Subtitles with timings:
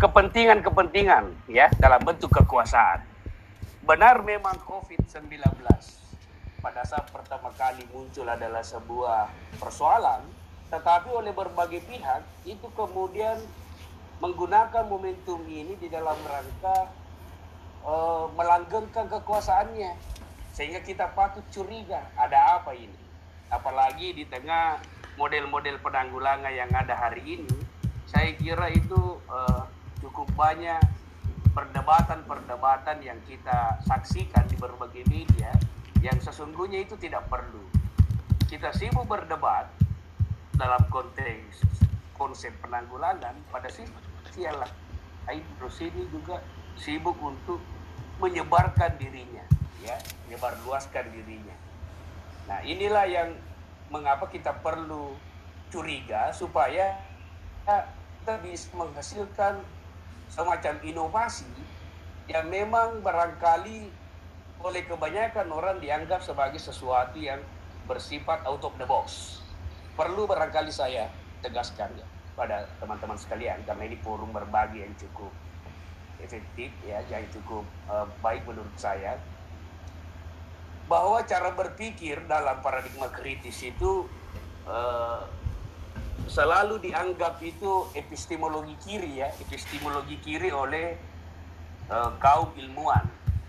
[0.00, 3.04] kepentingan-kepentingan ya dalam bentuk kekuasaan.
[3.84, 5.44] Benar memang COVID-19
[6.64, 9.28] pada saat pertama kali muncul adalah sebuah
[9.60, 10.24] persoalan,
[10.72, 13.36] tetapi oleh berbagai pihak itu kemudian
[14.24, 16.88] menggunakan momentum ini di dalam rangka
[17.84, 19.96] uh, melanggengkan kekuasaannya.
[20.56, 22.96] Sehingga kita patut curiga ada apa ini?
[23.52, 24.80] Apalagi di tengah
[25.20, 27.60] model-model penanggulangan yang ada hari ini
[28.10, 29.62] saya kira itu uh,
[30.00, 30.80] cukup banyak
[31.52, 35.52] perdebatan-perdebatan yang kita saksikan di berbagai media
[36.00, 37.62] yang sesungguhnya itu tidak perlu.
[38.48, 39.70] Kita sibuk berdebat
[40.56, 41.62] dalam konteks
[42.16, 46.42] konsep penanggulangan pada sisi lain terus ini juga
[46.76, 47.60] sibuk untuk
[48.20, 49.44] menyebarkan dirinya,
[49.80, 51.56] ya, menyebar luaskan dirinya.
[52.48, 53.32] Nah, inilah yang
[53.88, 55.16] mengapa kita perlu
[55.72, 57.00] curiga supaya
[57.64, 59.64] kita bisa menghasilkan
[60.30, 61.50] semacam inovasi
[62.30, 63.90] yang memang barangkali
[64.62, 67.42] oleh kebanyakan orang dianggap sebagai sesuatu yang
[67.90, 69.40] bersifat out of the box.
[69.98, 71.10] Perlu barangkali saya
[71.42, 72.06] tegaskan ya
[72.38, 75.34] pada teman-teman sekalian karena ini forum berbagi yang cukup
[76.22, 79.18] efektif ya, yang cukup uh, baik menurut saya
[80.86, 84.06] bahwa cara berpikir dalam paradigma kritis itu
[84.66, 85.22] uh,
[86.26, 90.98] selalu dianggap itu epistemologi kiri ya, epistemologi kiri oleh
[91.88, 93.06] uh, kaum ilmuwan.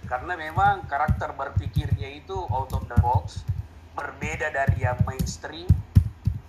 [0.08, 3.47] Karena memang karakter berpikirnya itu out of the box
[3.95, 5.67] berbeda dari yang mainstream.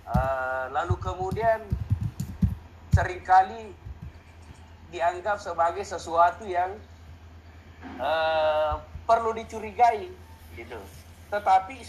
[0.03, 1.63] Uh, lalu kemudian
[2.93, 3.71] sering kali
[4.93, 6.75] dianggap sebagai sesuatu yang
[7.97, 8.77] uh,
[9.09, 10.11] perlu dicurigai
[10.53, 10.77] gitu.
[11.33, 11.81] Tetapi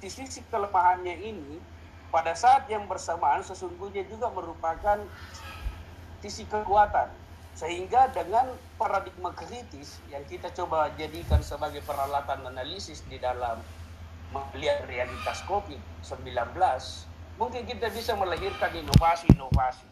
[0.00, 1.75] di sisi kelemahannya ini
[2.16, 4.96] pada saat yang bersamaan sesungguhnya juga merupakan
[6.24, 7.12] sisi kekuatan
[7.52, 13.60] sehingga dengan paradigma kritis yang kita coba jadikan sebagai peralatan analisis di dalam
[14.32, 16.56] melihat realitas COVID-19,
[17.36, 19.84] mungkin kita bisa melahirkan inovasi-inovasi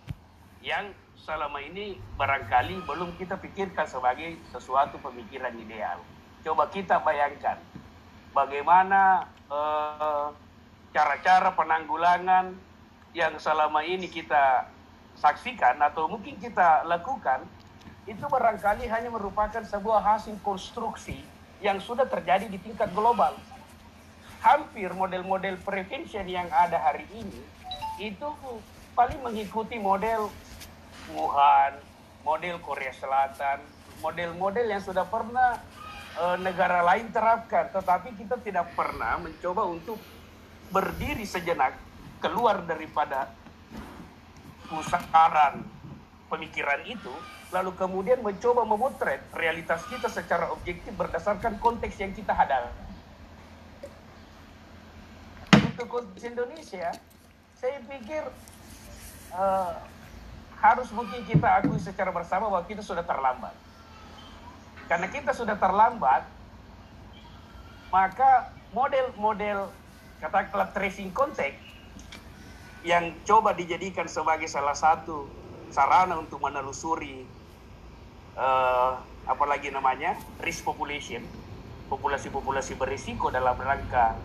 [0.65, 6.01] yang selama ini barangkali belum kita pikirkan sebagai sesuatu pemikiran ideal.
[6.41, 7.61] Coba kita bayangkan
[8.33, 10.44] bagaimana eh,
[10.95, 12.55] cara-cara penanggulangan
[13.11, 14.71] yang selama ini kita
[15.19, 17.43] saksikan atau mungkin kita lakukan
[18.07, 21.19] itu barangkali hanya merupakan sebuah hasil konstruksi
[21.59, 23.35] yang sudah terjadi di tingkat global.
[24.39, 27.43] Hampir model-model prevention yang ada hari ini
[27.99, 28.29] itu
[28.95, 30.31] paling mengikuti model
[31.11, 31.75] Wuhan,
[32.23, 33.61] model Korea Selatan,
[33.99, 35.59] model-model yang sudah pernah
[36.17, 39.97] e, negara lain terapkan, tetapi kita tidak pernah mencoba untuk
[40.71, 41.77] berdiri sejenak
[42.23, 43.33] keluar daripada
[44.71, 45.61] pusaran
[46.33, 47.13] pemikiran itu,
[47.53, 52.73] lalu kemudian mencoba memotret realitas kita secara objektif berdasarkan konteks yang kita hadapi.
[55.75, 56.91] Untuk konteks Indonesia,
[57.61, 58.25] saya pikir
[59.37, 59.75] uh,
[60.65, 63.53] harus mungkin kita akui secara bersama bahwa kita sudah terlambat.
[64.89, 66.25] Karena kita sudah terlambat,
[67.93, 69.69] maka model-model
[70.25, 71.61] katakanlah tracing konteks
[72.81, 75.29] yang coba dijadikan sebagai salah satu
[75.69, 77.29] sarana untuk menelusuri
[78.33, 78.97] uh,
[79.29, 81.21] apalagi namanya risk population
[81.93, 84.17] populasi-populasi berisiko dalam rangka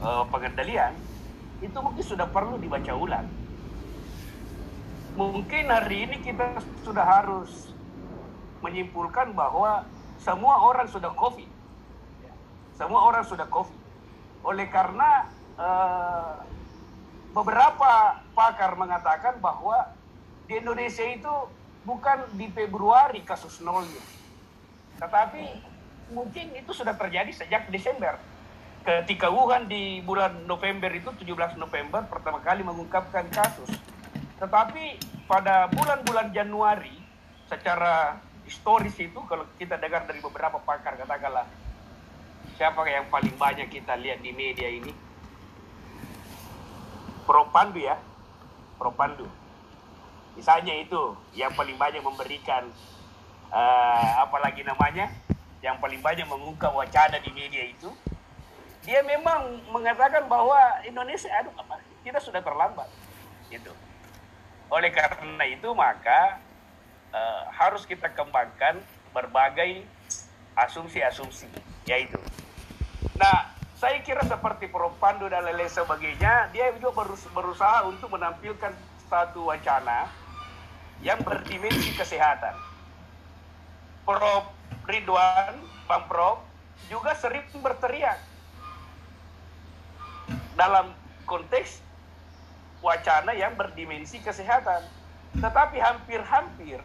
[0.00, 0.96] uh, pengendalian
[1.60, 3.28] itu mungkin sudah perlu dibaca ulang.
[5.14, 7.70] Mungkin hari ini kita sudah harus
[8.64, 9.86] menyimpulkan bahwa
[10.18, 11.46] semua orang sudah covid.
[12.74, 13.83] Semua orang sudah covid
[14.44, 16.36] oleh karena uh,
[17.34, 19.90] beberapa pakar mengatakan bahwa
[20.46, 21.34] di Indonesia itu
[21.82, 24.04] bukan di Februari kasus nolnya.
[25.00, 25.42] Tetapi
[26.12, 28.20] mungkin itu sudah terjadi sejak Desember.
[28.84, 33.72] Ketika Wuhan di bulan November itu 17 November pertama kali mengungkapkan kasus.
[34.36, 36.92] Tetapi pada bulan-bulan Januari
[37.48, 41.48] secara historis itu kalau kita dengar dari beberapa pakar katakanlah
[42.56, 44.92] siapa yang paling banyak kita lihat di media ini?
[47.24, 47.96] Propandu ya,
[48.76, 49.24] Propandu.
[50.34, 52.68] Misalnya itu yang paling banyak memberikan
[53.54, 55.08] uh, apalagi namanya,
[55.64, 57.88] yang paling banyak mengungkap wacana di media itu,
[58.84, 62.90] dia memang mengatakan bahwa Indonesia, aduh apa, kita sudah terlambat,
[63.48, 63.72] gitu.
[64.68, 66.36] Oleh karena itu maka
[67.14, 68.82] uh, harus kita kembangkan
[69.14, 69.86] berbagai
[70.58, 71.48] asumsi-asumsi,
[71.84, 72.18] yaitu.
[73.16, 74.96] Nah, saya kira seperti Prof.
[74.96, 78.72] Pandu dan lain sebagainya, dia juga berusaha untuk menampilkan
[79.08, 80.08] satu wacana
[81.04, 82.56] yang berdimensi kesehatan.
[84.08, 84.48] Prof.
[84.84, 85.56] Ridwan,
[85.88, 86.44] Bang Prof,
[86.92, 88.20] juga sering berteriak
[90.60, 90.92] dalam
[91.24, 91.80] konteks
[92.84, 94.84] wacana yang berdimensi kesehatan.
[95.40, 96.84] Tetapi hampir-hampir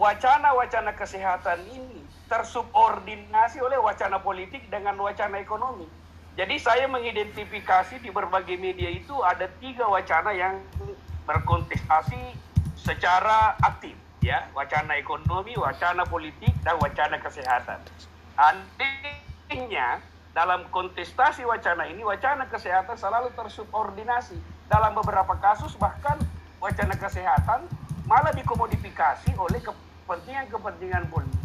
[0.00, 2.00] wacana-wacana kesehatan ini
[2.32, 5.84] tersubordinasi oleh wacana politik dengan wacana ekonomi.
[6.40, 10.56] Jadi saya mengidentifikasi di berbagai media itu ada tiga wacana yang
[11.28, 12.32] berkontestasi
[12.80, 13.92] secara aktif
[14.24, 17.84] ya wacana ekonomi, wacana politik dan wacana kesehatan.
[18.40, 20.00] Anehnya
[20.32, 24.40] dalam kontestasi wacana ini wacana kesehatan selalu tersubordinasi
[24.72, 26.16] dalam beberapa kasus bahkan
[26.56, 27.68] wacana kesehatan
[28.08, 29.60] malah dikomodifikasi oleh
[30.10, 31.38] kepentingan-kepentingan politik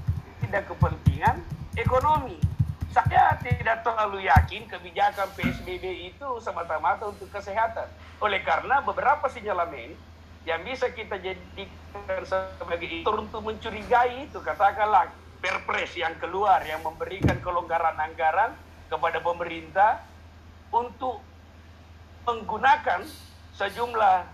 [0.50, 1.38] dan kepentingan
[1.78, 2.42] ekonomi.
[2.90, 7.86] Saya tidak terlalu yakin kebijakan PSBB itu semata-mata untuk kesehatan.
[8.18, 9.94] Oleh karena beberapa sinyalemen
[10.50, 11.70] yang bisa kita jadikan
[12.26, 18.58] sebagai itu untuk mencurigai itu katakanlah perpres yang keluar yang memberikan kelonggaran anggaran
[18.90, 20.02] kepada pemerintah
[20.74, 21.22] untuk
[22.26, 23.06] menggunakan
[23.54, 24.26] sejumlah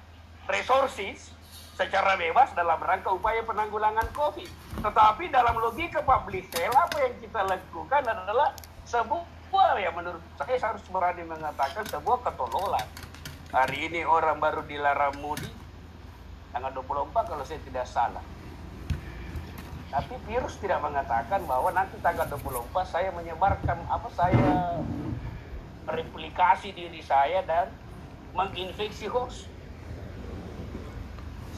[0.47, 1.35] resources
[1.81, 4.45] secara bebas dalam rangka upaya penanggulangan COVID.
[4.85, 8.53] Tetapi dalam logika public health apa yang kita lakukan adalah
[8.85, 12.85] sebuah ya menurut saya harus berani mengatakan sebuah ketololan.
[13.49, 15.51] Hari ini orang baru dilarang mudik
[16.53, 18.23] tanggal 24 kalau saya tidak salah.
[19.91, 24.79] Tapi virus tidak mengatakan bahwa nanti tanggal 24 saya menyebarkan apa saya
[25.89, 27.67] replikasi diri saya dan
[28.31, 29.51] menginfeksi host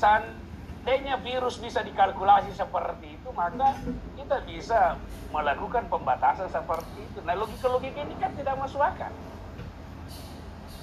[0.03, 3.79] seandainya virus bisa dikalkulasi seperti itu, maka
[4.19, 4.99] kita bisa
[5.31, 7.23] melakukan pembatasan seperti itu.
[7.23, 9.07] Nah, logika-logika ini kan tidak masuk akal.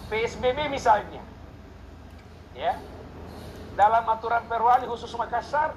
[0.09, 1.21] PSBB misalnya,
[2.57, 2.81] ya,
[3.77, 5.77] dalam aturan perwali khusus Makassar,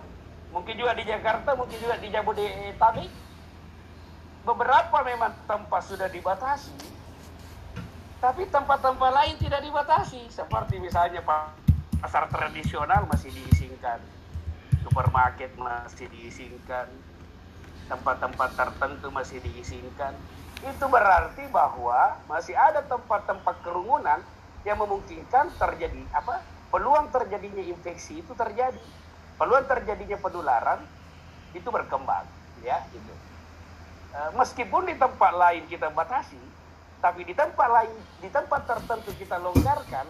[0.55, 3.11] mungkin juga di Jakarta, mungkin juga di Jabodetabek,
[4.47, 6.73] beberapa memang tempat sudah dibatasi,
[8.23, 11.62] tapi tempat-tempat lain tidak dibatasi, seperti misalnya Pak
[12.03, 14.03] pasar tradisional masih diizinkan
[14.83, 16.91] supermarket masih diizinkan
[17.87, 20.11] tempat-tempat tertentu masih diizinkan
[20.63, 24.19] itu berarti bahwa masih ada tempat-tempat kerumunan
[24.67, 28.79] yang memungkinkan terjadi apa peluang terjadinya infeksi itu terjadi.
[29.35, 30.79] Peluang terjadinya penularan
[31.53, 32.25] itu berkembang
[32.63, 33.13] ya itu
[34.15, 36.39] e, meskipun di tempat lain kita batasi
[37.03, 40.07] tapi di tempat lain di tempat tertentu kita longgarkan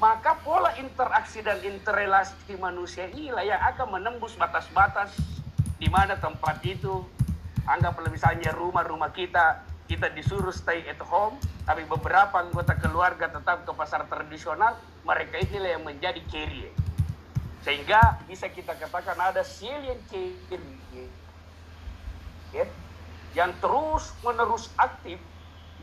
[0.00, 5.12] maka pola interaksi dan interrelasi manusia inilah yang akan menembus batas-batas
[5.76, 7.04] di mana tempat itu.
[7.68, 9.68] Anggaplah misalnya rumah-rumah kita.
[9.84, 11.36] Kita disuruh stay at home
[11.68, 16.72] tapi beberapa anggota keluarga tetap ke pasar tradisional mereka inilah yang menjadi carrier.
[17.60, 20.62] Sehingga bisa kita katakan ada salient carrier
[22.56, 22.64] ya,
[23.36, 25.20] yang terus menerus aktif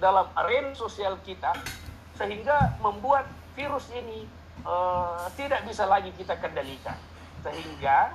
[0.02, 1.54] dalam arena sosial kita
[2.18, 4.30] sehingga membuat virus ini
[4.62, 6.94] uh, tidak bisa lagi kita kendalikan.
[7.42, 8.14] Sehingga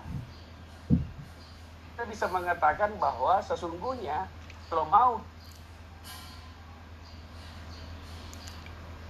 [1.92, 4.30] kita bisa mengatakan bahwa sesungguhnya
[4.70, 5.12] kalau mau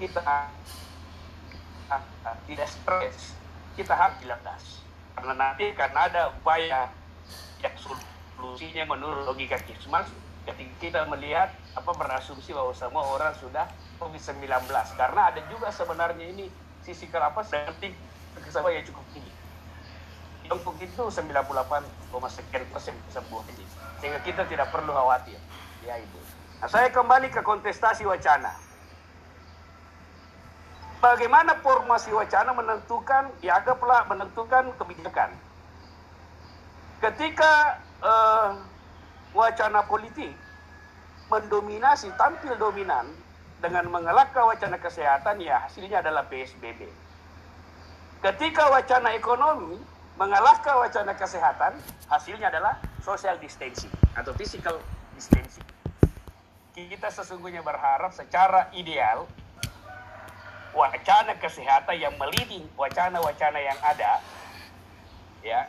[0.01, 0.49] kita
[2.49, 3.37] tidak stres,
[3.77, 4.63] kita harus dilepas.
[5.13, 6.89] Karena nanti karena ada upaya
[7.61, 10.09] yang solusinya menurut logika Kismas
[10.43, 13.71] ketika kita melihat apa berasumsi bahwa semua orang sudah
[14.03, 14.67] COVID-19
[14.99, 16.51] karena ada juga sebenarnya ini
[16.83, 17.95] sisi kelapa seperti
[18.43, 19.33] kesalahan yang cukup tinggi.
[20.43, 21.87] Tiongkok itu 98,
[22.27, 23.65] sekian persen sembuh ini.
[24.03, 25.39] Sehingga kita tidak perlu khawatir.
[25.87, 26.19] Ya itu.
[26.59, 28.51] Nah, saya kembali ke kontestasi wacana.
[30.99, 35.31] Bagaimana formasi wacana menentukan, ya anggaplah menentukan kebijakan.
[37.03, 38.63] Ketika uh,
[39.35, 40.31] wacana politik
[41.27, 43.11] mendominasi, tampil dominan
[43.63, 46.91] dengan mengelakkan wacana kesehatan, ya hasilnya adalah PSBB.
[48.19, 49.79] Ketika wacana ekonomi
[50.19, 51.79] mengalahkan wacana kesehatan,
[52.11, 54.83] hasilnya adalah social distancing atau physical
[55.15, 55.65] distancing.
[56.75, 59.31] Kita sesungguhnya berharap secara ideal
[60.75, 64.25] wacana kesehatan yang meliding wacana-wacana yang ada,
[65.45, 65.69] ya,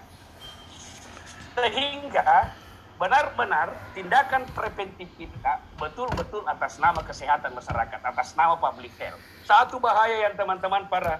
[1.54, 2.56] sehingga
[3.02, 9.20] benar-benar tindakan preventif kita betul-betul atas nama kesehatan masyarakat, atas nama public health.
[9.44, 11.20] Satu bahaya yang teman-teman para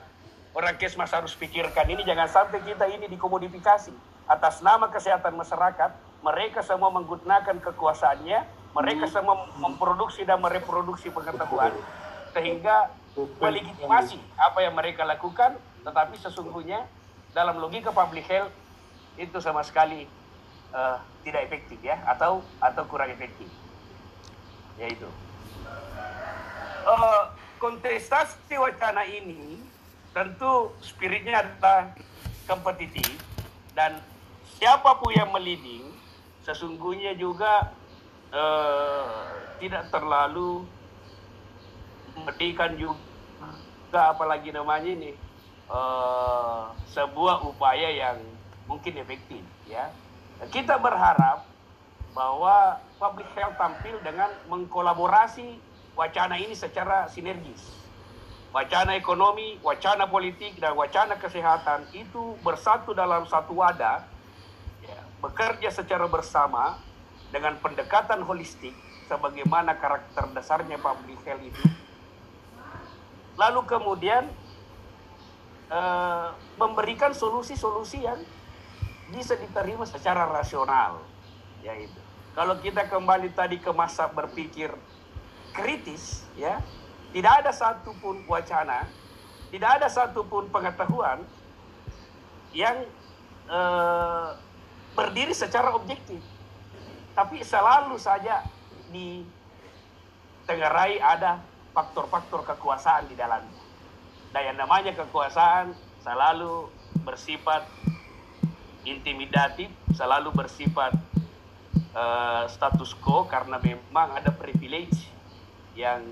[0.54, 3.94] orang kesmas harus pikirkan ini jangan sampai kita ini dikomodifikasi
[4.30, 5.92] atas nama kesehatan masyarakat.
[6.24, 8.40] Mereka semua menggunakan kekuasaannya,
[8.72, 11.76] mereka semua memproduksi dan mereproduksi pengetahuan
[12.34, 12.90] sehingga
[13.38, 15.54] melegitimasi apa yang mereka lakukan
[15.86, 16.82] tetapi sesungguhnya
[17.36, 18.54] dalam logika public health
[19.22, 20.10] itu sama sekali
[20.74, 23.48] uh, tidak efektif ya atau atau kurang efektif.
[24.82, 25.08] Yaitu
[26.84, 29.64] uh, kontestasi wacana ini
[30.14, 31.96] tentu spiritnya adalah
[32.46, 33.08] kompetitif
[33.74, 33.98] dan
[34.60, 35.90] siapa pun yang meliding
[36.44, 37.72] sesungguhnya juga
[38.30, 40.68] uh, tidak terlalu
[42.14, 45.12] memberikan juga apalagi namanya ini
[45.72, 48.20] uh, sebuah upaya yang
[48.70, 49.90] mungkin efektif ya
[50.50, 51.46] kita berharap
[52.16, 55.60] bahwa public health tampil dengan mengkolaborasi
[55.94, 57.84] wacana ini secara sinergis
[58.54, 64.06] wacana ekonomi, wacana politik, dan wacana kesehatan itu bersatu dalam satu wadah,
[64.86, 66.78] ya, bekerja secara bersama
[67.34, 68.78] dengan pendekatan holistik,
[69.10, 71.66] sebagaimana karakter dasarnya public health itu.
[73.34, 74.30] Lalu kemudian
[75.74, 78.22] uh, memberikan solusi-solusi yang
[79.14, 81.06] bisa diterima secara rasional,
[81.62, 82.02] yaitu
[82.34, 84.74] kalau kita kembali tadi ke masa berpikir
[85.54, 86.58] kritis, ya
[87.14, 88.90] tidak ada satupun wacana,
[89.54, 91.22] tidak ada satupun pengetahuan
[92.58, 92.90] yang
[93.46, 94.34] uh,
[94.98, 96.18] berdiri secara objektif.
[97.14, 98.42] Tapi selalu saja
[98.90, 99.22] di
[100.50, 101.38] tengarai ada
[101.78, 103.62] faktor-faktor kekuasaan di dalamnya.
[104.34, 106.66] Dan yang namanya kekuasaan selalu
[107.06, 107.70] bersifat
[108.84, 110.96] intimidatif, selalu bersifat
[111.96, 115.08] uh, status quo karena memang ada privilege
[115.74, 116.04] yang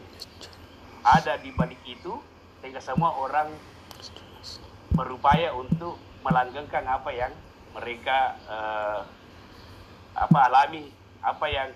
[1.02, 2.18] ada di balik itu
[2.62, 3.50] sehingga semua orang
[4.94, 7.34] berupaya untuk melanggengkan apa yang
[7.74, 9.02] mereka uh,
[10.14, 10.92] apa alami,
[11.24, 11.70] apa yang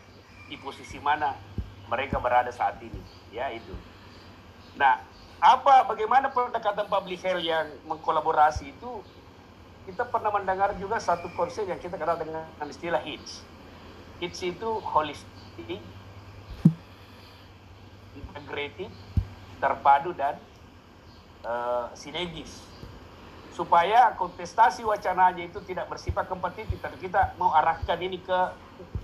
[0.45, 1.33] di posisi mana
[1.89, 3.73] mereka berada saat ini, ya itu.
[4.75, 4.99] Nah,
[5.39, 9.01] apa bagaimana pendekatan public health yang mengkolaborasi itu
[9.85, 13.45] kita pernah mendengar juga satu konsep yang kita kenal dengan istilah HITS.
[14.17, 15.79] HITS itu holistic,
[18.17, 18.89] integrated,
[19.61, 20.41] terpadu dan
[21.45, 22.65] uh, sinergis.
[23.53, 28.39] Supaya kontestasi wacananya itu tidak bersifat kompetitif tapi kita mau arahkan ini ke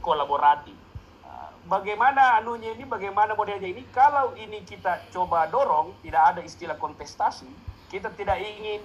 [0.02, 0.76] kolaboratif.
[1.24, 3.86] Uh, bagaimana anunya ini bagaimana modelnya ini?
[3.94, 8.80] Kalau ini kita coba dorong tidak ada istilah kontestasi kita tidak ingin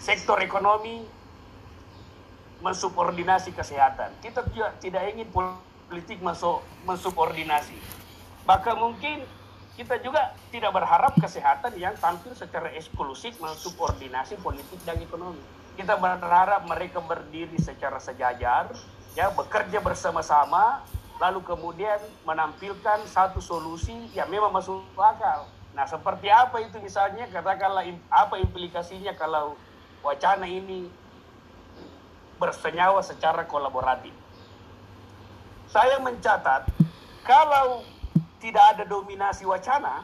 [0.00, 1.04] sektor ekonomi
[2.64, 7.76] mensubordinasi kesehatan kita juga tidak ingin politik masuk mensubordinasi
[8.48, 9.22] maka mungkin
[9.80, 15.40] kita juga tidak berharap kesehatan yang tampil secara eksklusif mensubordinasi politik dan ekonomi.
[15.72, 18.68] Kita berharap mereka berdiri secara sejajar,
[19.16, 20.84] ya bekerja bersama-sama,
[21.16, 21.96] lalu kemudian
[22.28, 25.48] menampilkan satu solusi yang memang masuk akal.
[25.72, 29.56] Nah, seperti apa itu misalnya katakanlah apa implikasinya kalau
[30.00, 30.88] wacana ini
[32.40, 34.12] bersenyawa secara kolaboratif.
[35.68, 36.66] Saya mencatat
[37.22, 37.84] kalau
[38.40, 40.02] tidak ada dominasi wacana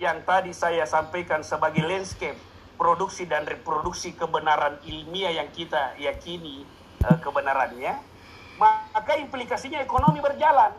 [0.00, 2.38] yang tadi saya sampaikan sebagai landscape
[2.80, 6.64] produksi dan reproduksi kebenaran ilmiah yang kita yakini
[7.04, 8.00] uh, kebenarannya,
[8.56, 10.72] maka implikasinya ekonomi berjalan.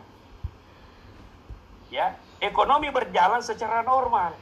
[1.94, 4.34] Ya, ekonomi berjalan secara normal.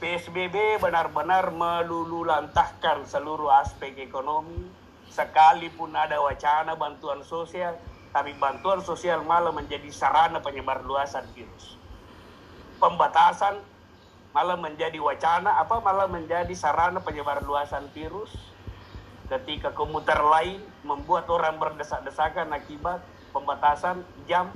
[0.00, 4.64] PSBB benar-benar melululantahkan seluruh aspek ekonomi,
[5.12, 7.76] sekalipun ada wacana bantuan sosial,
[8.08, 11.76] tapi bantuan sosial malah menjadi sarana penyebar luasan virus.
[12.80, 13.60] Pembatasan
[14.32, 15.84] malah menjadi wacana apa?
[15.84, 18.32] Malah menjadi sarana penyebar luasan virus.
[19.28, 23.04] Ketika komuter lain membuat orang berdesak-desakan akibat
[23.36, 24.48] pembatasan jam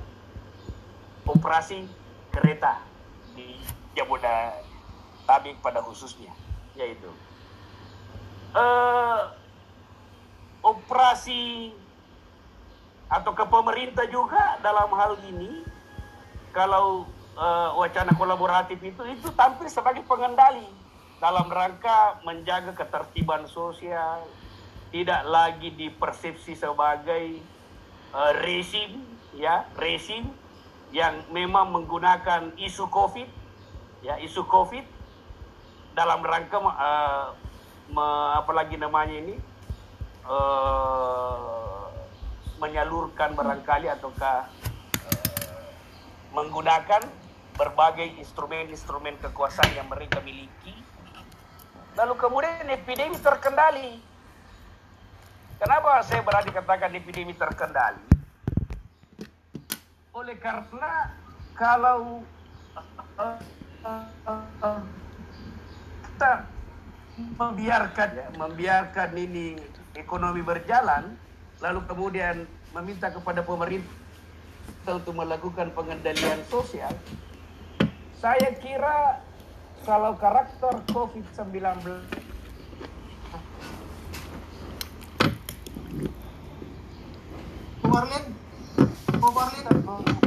[1.29, 1.85] operasi
[2.33, 2.81] kereta
[3.37, 3.61] di
[3.93, 4.64] Jabodetabek
[5.25, 6.31] pada khususnya
[6.77, 7.09] yaitu
[8.55, 9.33] uh,
[10.63, 11.75] operasi
[13.05, 15.61] atau ke pemerintah juga dalam hal ini
[16.49, 17.05] kalau
[17.37, 20.65] uh, wacana kolaboratif itu itu tampil sebagai pengendali
[21.21, 24.25] dalam rangka menjaga ketertiban sosial
[24.89, 27.39] tidak lagi dipersepsi sebagai
[28.15, 29.03] uh, rezim
[29.35, 30.31] ya rezim
[30.95, 33.27] yang memang menggunakan isu covid
[34.01, 34.94] ya isu covid
[35.95, 37.31] dalam rangka uh,
[37.87, 39.35] me, apalagi namanya ini
[40.27, 41.87] uh,
[42.59, 45.63] menyalurkan barangkali ataukah uh,
[46.35, 46.99] menggunakan
[47.55, 50.75] berbagai instrumen-instrumen kekuasaan yang mereka miliki.
[51.95, 54.03] Lalu kemudian epidemi terkendali.
[55.55, 58.03] Kenapa saya berani katakan epidemi terkendali?
[60.11, 61.15] Oleh karena
[61.55, 62.19] kalau
[66.15, 66.47] kita
[67.35, 69.59] membiarkan ya, membiarkan ini
[69.99, 71.11] ekonomi berjalan,
[71.59, 76.95] lalu kemudian meminta kepada pemerintah untuk melakukan pengendalian sosial,
[78.15, 79.19] saya kira
[79.83, 81.83] kalau karakter COVID-19
[87.83, 88.23] Marlin,
[89.19, 89.31] oh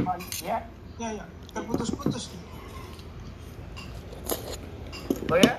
[0.05, 0.61] Marlin, ya,
[1.01, 2.29] ya ya, terputus-putus.
[5.29, 5.53] oh ya,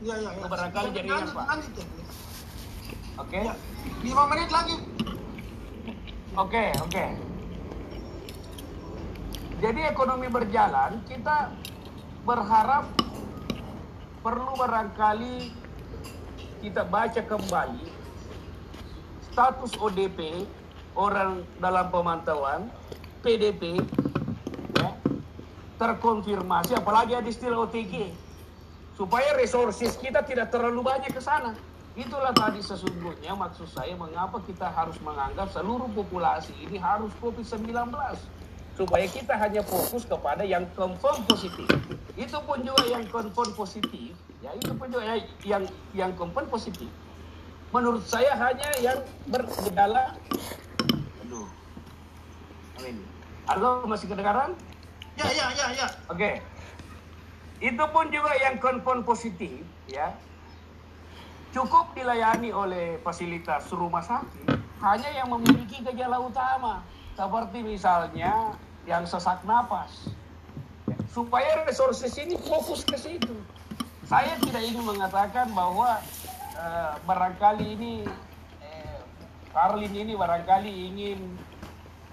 [0.00, 0.44] Ya ya ya.
[0.48, 1.44] Barangkali jaringan, Lanjut, Pak.
[1.46, 1.84] Lanjut ya.
[3.20, 3.54] oke, Ya,
[4.00, 4.76] lima menit lagi.
[6.34, 7.04] oke, oke.
[9.60, 11.52] Jadi ekonomi berjalan, kita
[12.24, 12.88] berharap
[14.20, 15.52] perlu barangkali
[16.60, 17.84] kita baca kembali
[19.24, 20.44] status ODP
[20.92, 22.68] orang dalam pemantauan
[23.24, 23.80] PDP
[24.76, 24.92] ya,
[25.80, 28.12] terkonfirmasi apalagi ada istilah OTG
[29.00, 31.56] supaya resources kita tidak terlalu banyak ke sana.
[31.96, 37.96] Itulah tadi sesungguhnya maksud saya mengapa kita harus menganggap seluruh populasi ini harus COVID-19
[38.76, 41.64] supaya kita hanya fokus kepada yang confirm positif.
[42.12, 44.12] Itu pun juga yang confirm positif,
[44.44, 45.16] ya itu pun juga
[45.48, 45.64] yang
[45.96, 46.92] yang, confirm positif.
[47.72, 49.00] Menurut saya hanya yang
[49.32, 50.12] bergejala.
[51.24, 51.48] Aduh,
[52.76, 53.04] apa ini?
[53.48, 54.52] Halo, masih kedengaran?
[55.16, 55.86] Ya ya ya ya.
[56.12, 56.44] Oke.
[57.60, 60.16] Itu pun juga yang confirm positif, ya.
[61.52, 66.80] Cukup dilayani oleh fasilitas rumah sakit hanya yang memiliki gejala utama,
[67.12, 68.56] seperti misalnya
[68.88, 70.08] yang sesak napas.
[70.88, 73.36] Ya, Supaya resources ini fokus ke situ.
[74.08, 76.00] Saya tidak ingin mengatakan bahwa
[76.56, 77.92] eh, barangkali ini
[78.64, 79.00] eh,
[79.52, 81.18] Karlin ini barangkali ingin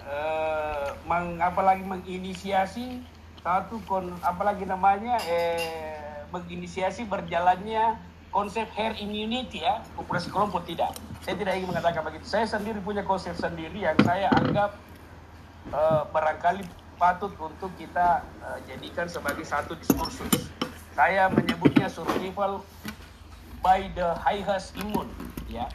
[0.03, 2.99] eh, meng, apalagi menginisiasi
[3.41, 7.95] satu kon apalagi namanya eh, menginisiasi berjalannya
[8.29, 10.93] konsep herd immunity ya populasi kelompok tidak.
[11.23, 12.25] Saya tidak ingin mengatakan begitu.
[12.27, 14.75] Saya sendiri punya konsep sendiri yang saya anggap
[15.71, 16.63] eh, barangkali
[16.97, 20.49] patut untuk kita eh, jadikan sebagai satu diskursus.
[20.97, 22.65] Saya menyebutnya survival
[23.61, 25.09] by the highest immune
[25.45, 25.69] ya.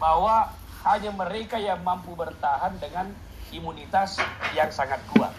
[0.00, 0.50] Bahwa
[0.82, 3.06] hanya mereka yang mampu bertahan dengan
[3.54, 4.18] imunitas
[4.56, 5.30] yang sangat kuat.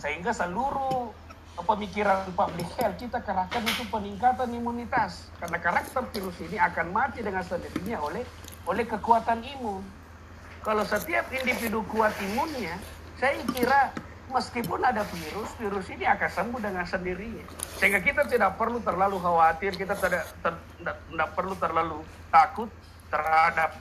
[0.00, 1.12] Sehingga seluruh
[1.64, 5.32] pemikiran public health kita kerahkan itu peningkatan imunitas.
[5.40, 8.22] Karena karakter virus ini akan mati dengan sendirinya oleh
[8.68, 9.80] oleh kekuatan imun.
[10.60, 12.74] Kalau setiap individu kuat imunnya,
[13.16, 13.94] saya kira
[14.34, 17.46] meskipun ada virus, virus ini akan sembuh dengan sendirinya.
[17.78, 21.98] Sehingga kita tidak perlu terlalu khawatir, kita tidak, tidak, tidak perlu terlalu
[22.34, 22.68] takut
[23.06, 23.78] terhadap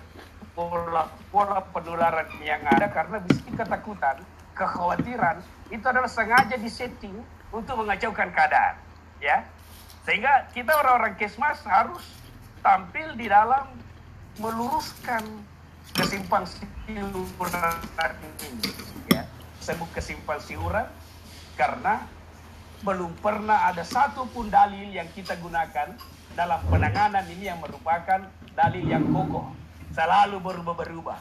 [0.54, 4.22] pola, pola penularan yang ada karena bisa ketakutan,
[4.54, 5.42] kekhawatiran
[5.74, 7.16] itu adalah sengaja disetting
[7.50, 8.76] untuk mengacaukan keadaan,
[9.18, 9.46] ya.
[10.06, 12.04] Sehingga kita orang-orang kesmas harus
[12.62, 13.66] tampil di dalam
[14.38, 15.24] meluruskan
[15.96, 18.70] kesimpang siuran ini,
[19.10, 19.26] ya.
[19.64, 20.86] Sebut kesimpang siuran
[21.58, 22.06] karena
[22.84, 25.96] belum pernah ada satupun dalil yang kita gunakan
[26.36, 29.50] dalam penanganan ini yang merupakan dalil yang kokoh
[29.96, 31.18] selalu berubah-berubah.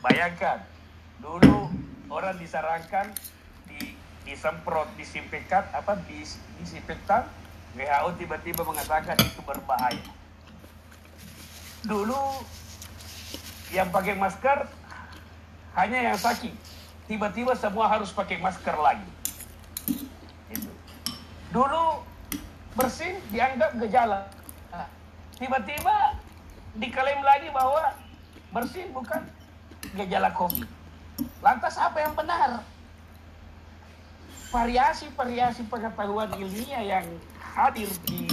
[0.00, 0.64] Bayangkan,
[1.20, 1.68] dulu
[2.08, 3.35] orang disarankan di
[4.26, 7.24] disemprot disinfektan apa dis, disinfektan
[7.78, 10.02] WHO tiba-tiba mengatakan itu berbahaya.
[11.86, 12.42] Dulu
[13.70, 14.66] yang pakai masker
[15.78, 16.50] hanya yang sakit.
[17.06, 19.06] Tiba-tiba semua harus pakai masker lagi.
[20.50, 20.72] Itu.
[21.54, 22.02] Dulu
[22.74, 24.26] bersin dianggap gejala.
[25.36, 26.16] Tiba-tiba
[26.80, 27.92] diklaim lagi bahwa
[28.50, 29.20] bersin bukan
[29.94, 30.66] gejala COVID.
[31.44, 32.64] Lantas apa yang benar?
[34.46, 37.06] Variasi-variasi pengetahuan ilmiah yang
[37.38, 38.30] hadir di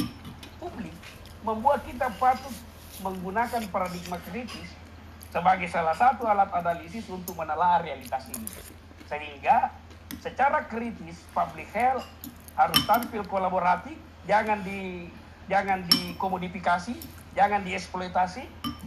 [0.62, 0.94] publik
[1.42, 2.54] membuat kita patut
[3.02, 4.70] menggunakan paradigma kritis
[5.34, 8.46] sebagai salah satu alat analisis untuk menelaah realitas ini.
[9.10, 9.74] Sehingga
[10.22, 12.06] secara kritis public health
[12.54, 13.98] harus tampil kolaboratif,
[14.30, 15.10] jangan di
[15.50, 16.94] jangan dikomodifikasi,
[17.34, 18.46] jangan dieksploitasi,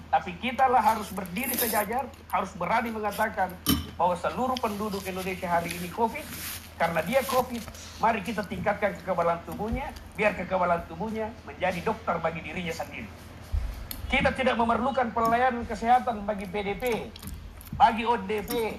[0.09, 3.51] tapi kita lah harus berdiri sejajar, harus berani mengatakan
[3.99, 6.25] bahwa seluruh penduduk Indonesia hari ini COVID,
[6.77, 7.65] karena dia COVID,
[8.05, 13.09] mari kita tingkatkan kekebalan tubuhnya, biar kekebalan tubuhnya menjadi dokter bagi dirinya sendiri.
[14.13, 17.11] Kita tidak memerlukan pelayanan kesehatan bagi PDP,
[17.81, 18.79] bagi ODP.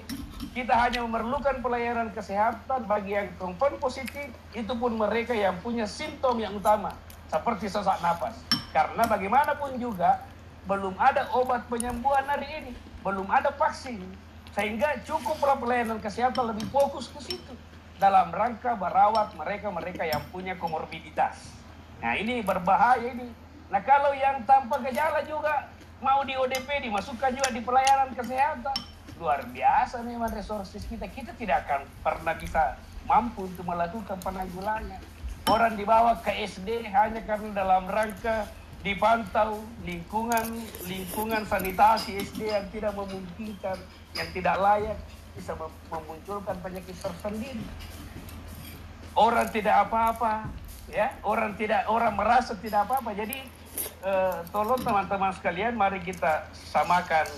[0.54, 6.38] Kita hanya memerlukan pelayanan kesehatan bagi yang confirm positif, itu pun mereka yang punya simptom
[6.38, 6.94] yang utama,
[7.26, 8.38] seperti sesak napas.
[8.70, 10.22] Karena bagaimanapun juga,
[10.70, 13.98] belum ada obat penyembuhan hari ini, belum ada vaksin.
[14.54, 17.54] Sehingga cukuplah pelayanan kesehatan lebih fokus ke situ.
[17.98, 21.50] Dalam rangka merawat mereka-mereka yang punya komorbiditas.
[21.98, 23.26] Nah ini berbahaya ini.
[23.68, 25.66] Nah kalau yang tanpa gejala juga
[25.98, 28.78] mau di ODP dimasukkan juga di pelayanan kesehatan.
[29.18, 31.10] Luar biasa memang resources kita.
[31.10, 32.78] Kita tidak akan pernah bisa
[33.10, 35.02] mampu untuk melakukan penanggulangan.
[35.48, 38.46] Orang dibawa ke SD hanya karena dalam rangka
[38.86, 40.54] dipantau lingkungan
[40.86, 43.74] lingkungan sanitasi SD yang tidak memungkinkan,
[44.14, 44.98] yang tidak layak
[45.38, 45.54] bisa
[45.94, 47.62] memunculkan penyakit tersendiri.
[49.14, 50.50] Orang tidak apa-apa,
[50.90, 53.14] ya orang tidak orang merasa tidak apa-apa.
[53.14, 53.38] Jadi
[54.02, 57.30] eh, tolong teman-teman sekalian, mari kita samakan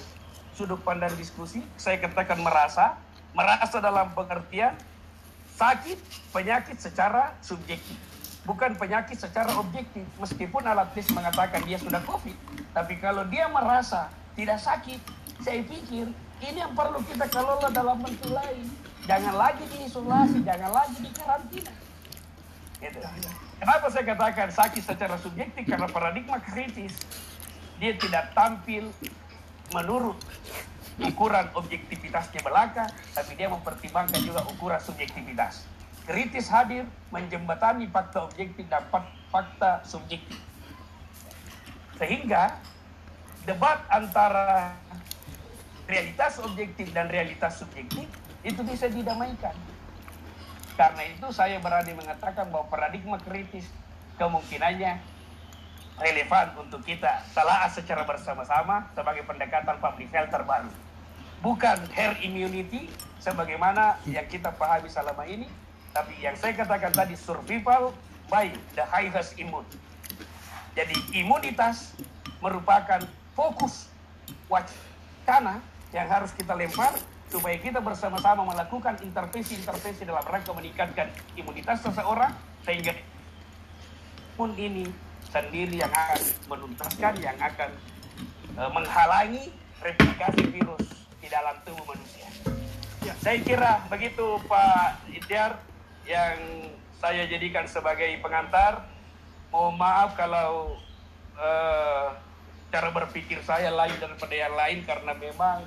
[0.56, 1.60] sudut pandang diskusi.
[1.76, 2.96] Saya katakan merasa,
[3.36, 4.72] merasa dalam pengertian
[5.60, 6.00] sakit
[6.32, 8.10] penyakit secara subjektif
[8.48, 10.04] bukan penyakit secara objektif.
[10.16, 12.36] Meskipun alat tes mengatakan dia sudah COVID.
[12.72, 15.00] Tapi kalau dia merasa tidak sakit,
[15.44, 16.08] saya pikir
[16.40, 18.64] ini yang perlu kita kelola dalam bentuk lain.
[19.04, 21.72] Jangan lagi diisolasi, jangan lagi di karantina.
[22.80, 22.98] Gitu.
[23.60, 25.68] Kenapa saya katakan sakit secara subjektif?
[25.68, 26.96] Karena paradigma kritis
[27.76, 28.88] dia tidak tampil
[29.72, 30.16] menurut
[31.00, 35.64] ukuran objektivitasnya belaka, tapi dia mempertimbangkan juga ukuran subjektivitas
[36.10, 36.82] kritis hadir
[37.14, 38.82] menjembatani fakta objektif dan
[39.30, 40.42] fakta subjektif.
[42.02, 42.58] Sehingga
[43.46, 44.74] debat antara
[45.90, 48.06] realitas objektif dan realitas subjektif
[48.46, 49.52] itu bisa didamaikan.
[50.78, 53.68] Karena itu saya berani mengatakan bahwa paradigma kritis
[54.16, 54.96] kemungkinannya
[56.00, 60.72] relevan untuk kita telah secara bersama-sama sebagai pendekatan public health terbaru.
[61.44, 62.88] Bukan herd immunity
[63.20, 65.48] sebagaimana yang kita pahami selama ini,
[65.92, 67.92] tapi yang saya katakan tadi survival
[68.32, 69.68] by the highest immune.
[70.72, 71.92] Jadi imunitas
[72.40, 73.04] merupakan
[73.36, 73.92] fokus
[74.48, 76.94] wacana yang harus kita lempar
[77.30, 82.34] supaya kita bersama-sama melakukan intervensi-intervensi dalam rangka meningkatkan imunitas seseorang
[82.66, 82.94] sehingga
[84.34, 84.90] pun ini
[85.30, 87.70] sendiri yang akan menuntaskan, yang akan
[88.58, 89.44] e, menghalangi
[89.78, 90.84] replikasi virus
[91.22, 92.26] di dalam tubuh manusia.
[93.06, 93.14] Ya.
[93.22, 95.62] Saya kira begitu Pak Idyar
[96.04, 96.36] yang
[97.00, 98.84] saya jadikan sebagai pengantar.
[99.50, 100.78] Mohon maaf kalau
[101.34, 102.14] uh,
[102.70, 105.66] cara berpikir saya lain daripada yang lain karena memang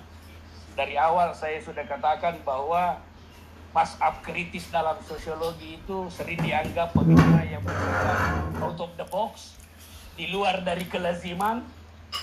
[0.73, 2.97] dari awal saya sudah katakan bahwa
[3.73, 8.17] up kritis dalam sosiologi itu sering dianggap pemikiran yang bersifat
[8.61, 9.57] out of the box,
[10.13, 11.65] di luar dari kelaziman,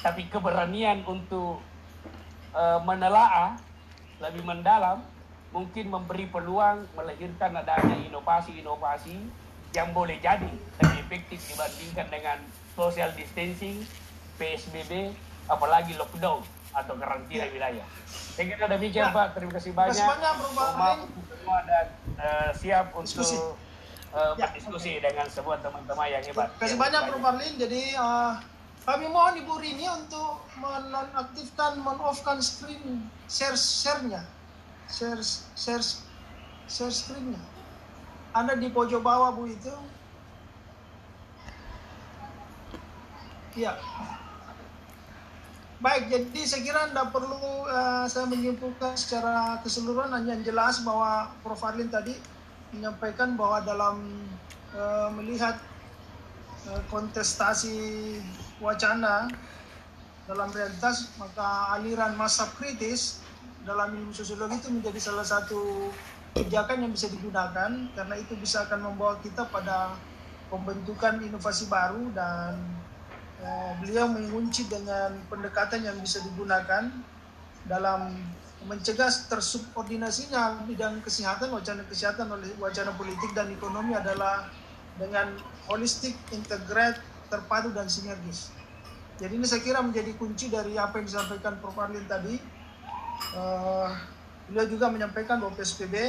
[0.03, 1.59] tapi keberanian untuk
[2.55, 3.59] uh, menelaah
[4.23, 5.03] lebih mendalam
[5.51, 9.19] mungkin memberi peluang melahirkan adanya inovasi-inovasi
[9.75, 10.47] yang boleh jadi
[10.79, 12.39] lebih efektif dibandingkan dengan
[12.79, 13.83] social distancing,
[14.39, 15.11] PSBB,
[15.51, 17.53] apalagi lockdown atau karantina ya.
[17.53, 17.87] wilayah.
[18.09, 19.17] Saya kira demikian ya.
[19.17, 19.95] Pak, terima kasih banyak.
[19.95, 20.35] Terima kasih banyak
[20.79, 20.99] Maaf
[21.31, 21.87] semua dan
[22.21, 23.27] uh, siap untuk
[24.15, 24.47] uh, ya.
[24.47, 26.49] berdiskusi dengan semua teman-teman yang hebat.
[26.55, 27.55] Terima kasih banyak Bro Marlin.
[27.59, 28.39] Jadi uh,
[28.87, 34.25] kami mohon Ibu Rini untuk menonaktifkan, men-off-kan screen share-share-nya
[34.91, 35.23] share
[35.55, 35.85] share
[36.67, 37.39] share screennya
[38.35, 39.75] Anda di pojok bawah Bu itu
[43.55, 43.79] ya
[45.81, 51.65] baik jadi saya kira Anda perlu uh, saya menyimpulkan secara keseluruhan hanya jelas bahwa Prof.
[51.65, 52.13] Arlin tadi
[52.77, 53.97] menyampaikan bahwa dalam
[54.77, 55.57] uh, melihat
[56.69, 58.21] uh, kontestasi
[58.61, 59.33] wacana
[60.29, 63.25] dalam realitas maka aliran masa kritis
[63.65, 65.89] dalam ilmu sosiologi itu menjadi salah satu
[66.37, 69.97] kebijakan yang bisa digunakan karena itu bisa akan membawa kita pada
[70.53, 72.61] pembentukan inovasi baru dan
[73.81, 76.93] beliau mengunci dengan pendekatan yang bisa digunakan
[77.65, 78.13] dalam
[78.69, 84.53] mencegah tersubordinasinya bidang kesehatan wacana kesehatan oleh wacana politik dan ekonomi adalah
[85.01, 85.33] dengan
[85.65, 87.01] holistik, integrate,
[87.33, 88.53] terpadu dan sinergis.
[89.17, 91.77] Jadi ini saya kira menjadi kunci dari apa yang disampaikan Prof.
[91.77, 92.37] Arlin tadi
[93.37, 93.89] uh,
[94.49, 96.09] beliau juga menyampaikan bahwa PSBB uh,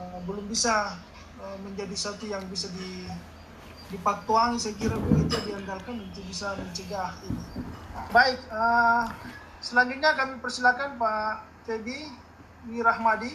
[0.00, 0.96] eh, belum bisa
[1.40, 3.08] uh, menjadi satu yang bisa di
[3.88, 7.64] dipaktuang saya kira begitu diandalkan untuk bisa mencegah ini.
[8.12, 9.08] Baik, uh,
[9.64, 12.08] selanjutnya kami persilakan Pak Teddy
[12.68, 13.32] Wirahmadi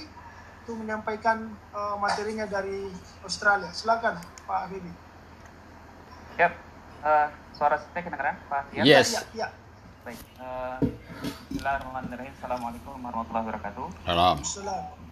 [0.64, 2.88] untuk menyampaikan uh, materinya dari
[3.26, 3.74] Australia.
[3.74, 4.96] Silakan Pak Habibie.
[6.40, 6.54] Yep.
[7.04, 8.72] Uh, suara saya kedengaran Pak?
[8.78, 9.12] Yes.
[9.12, 9.48] Ya, ya.
[10.08, 10.20] Baik.
[10.40, 10.80] Uh,
[11.52, 12.34] Bismillahirrahmanirrahim.
[12.40, 13.88] Assalamualaikum warahmatullahi wabarakatuh.
[14.08, 15.03] Salam.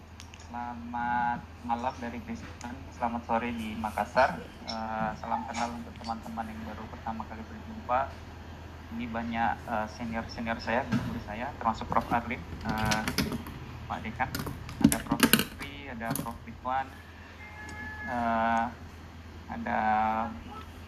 [0.52, 2.76] Selamat malam dari Brisbane.
[2.92, 4.36] Selamat sore di Makassar.
[4.68, 8.12] Uh, salam kenal untuk teman-teman yang baru pertama kali berjumpa.
[8.92, 12.04] Ini banyak uh, senior-senior saya, guru saya, termasuk Prof.
[12.12, 12.36] Arlin,
[12.68, 13.00] uh,
[13.88, 14.28] Pak Dekan,
[14.84, 15.24] ada Prof.
[15.24, 16.36] Fitri, ada Prof.
[16.44, 16.86] Ridwan,
[18.12, 18.68] uh,
[19.48, 19.80] ada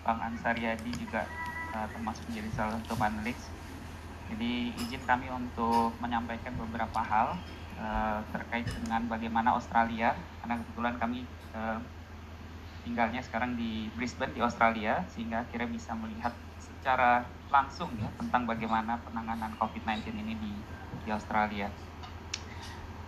[0.05, 1.25] Bang Ansariadi juga
[1.73, 3.41] uh, termasuk menjadi salah satu panelis.
[4.29, 7.41] Jadi izin kami untuk menyampaikan beberapa hal
[7.79, 11.19] uh, terkait dengan bagaimana Australia, karena kebetulan kami
[11.55, 11.79] uh,
[12.85, 19.01] tinggalnya sekarang di Brisbane di Australia, sehingga akhirnya bisa melihat secara langsung ya tentang bagaimana
[19.07, 20.53] penanganan COVID-19 ini di,
[21.07, 21.73] di Australia.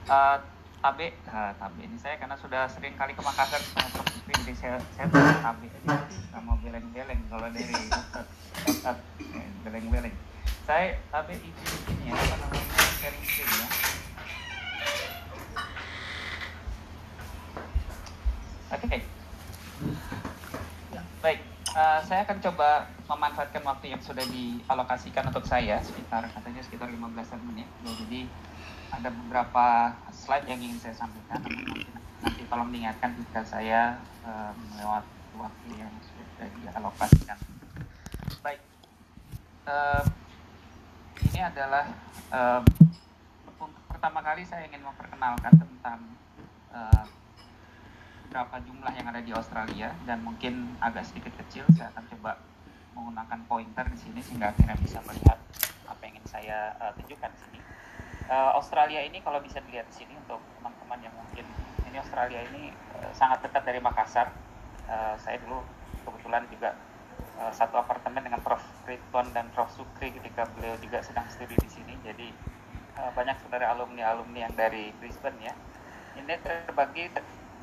[0.06, 0.38] Uh,
[0.86, 4.06] Tabe, uh, Tabe ini saya karena sudah sering kali ke Makassar sama Prof.
[4.22, 5.68] jadi saya saya tahu Tabe
[6.30, 10.14] sama beleng-beleng kalau dari eh, beleng-beleng.
[10.62, 13.85] Saya Tabe izin ya apa namanya sharing screen ya.
[18.66, 18.86] Oke.
[18.86, 19.00] Okay.
[21.22, 21.40] Baik,
[21.74, 27.06] uh, saya akan coba memanfaatkan waktu yang sudah dialokasikan untuk saya sekitar katanya sekitar 15
[27.52, 27.68] menit.
[27.84, 28.26] Jadi
[28.90, 31.84] ada beberapa slide yang ingin saya sampaikan nanti,
[32.22, 37.38] nanti tolong diingatkan jika saya uh, melewati waktu yang sudah dialokasikan
[38.40, 38.62] baik
[39.66, 40.02] uh,
[41.32, 41.84] ini adalah
[42.30, 42.62] uh,
[43.90, 46.00] pertama kali saya ingin memperkenalkan tentang
[46.70, 47.04] uh,
[48.28, 52.38] berapa jumlah yang ada di Australia dan mungkin agak sedikit kecil saya akan coba
[52.96, 55.38] menggunakan pointer di sini sehingga akhirnya bisa melihat
[55.86, 57.58] apa yang ingin saya uh, tunjukkan di sini
[58.30, 61.46] uh, Australia ini kalau bisa dilihat di sini untuk teman-teman yang mungkin
[61.86, 64.28] ini Australia ini uh, sangat dekat dari Makassar.
[64.86, 65.64] Uh, saya dulu
[66.06, 66.76] kebetulan juga
[67.40, 68.62] uh, satu apartemen dengan Prof.
[68.86, 69.70] Ridwan dan Prof.
[69.72, 71.94] Sukri ketika beliau juga sedang studi di sini.
[72.04, 72.28] Jadi
[73.00, 75.54] uh, banyak saudara alumni-alumni yang dari Brisbane ya.
[76.16, 77.12] Ini terbagi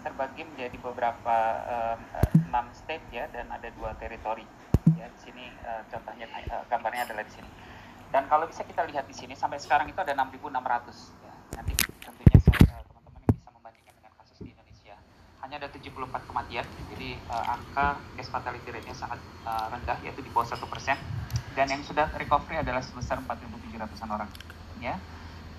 [0.04, 1.38] terbagi menjadi beberapa
[2.52, 4.44] enam uh, state ya dan ada dua teritori.
[5.00, 7.50] Ya di sini uh, contohnya uh, gambarnya adalah di sini.
[8.14, 10.38] Dan kalau bisa kita lihat di sini sampai sekarang itu ada 6.600.
[11.26, 11.34] Ya.
[11.58, 14.96] Nanti tentunya teman-teman yang bisa membandingkan dengan kasus di Indonesia.
[15.42, 19.18] Hanya ada 74 kematian, jadi uh, angka case fatality rate-nya sangat
[19.50, 20.94] uh, rendah, yaitu di bawah satu persen.
[21.58, 24.30] Dan yang sudah recovery adalah sebesar 4.700-an orang.
[24.78, 25.02] Ya.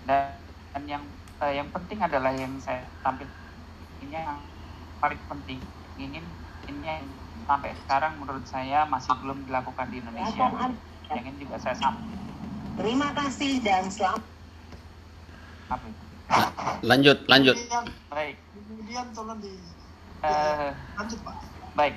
[0.06, 0.38] Dan,
[0.70, 1.02] dan yang
[1.42, 3.26] uh, yang penting adalah yang saya tampil
[4.04, 4.38] ini yang
[5.00, 5.60] paling penting
[5.96, 6.24] ingin
[6.68, 7.04] ini yang
[7.44, 10.46] sampai sekarang menurut saya masih belum dilakukan di Indonesia.
[11.12, 12.24] Yang ini juga saya sampaikan
[12.74, 14.26] Terima kasih dan selamat.
[16.82, 17.54] Lanjut, lanjut.
[18.10, 18.36] Baik.
[18.50, 19.54] Kemudian tolong di
[20.26, 21.36] uh, lanjut Pak.
[21.78, 21.94] Baik.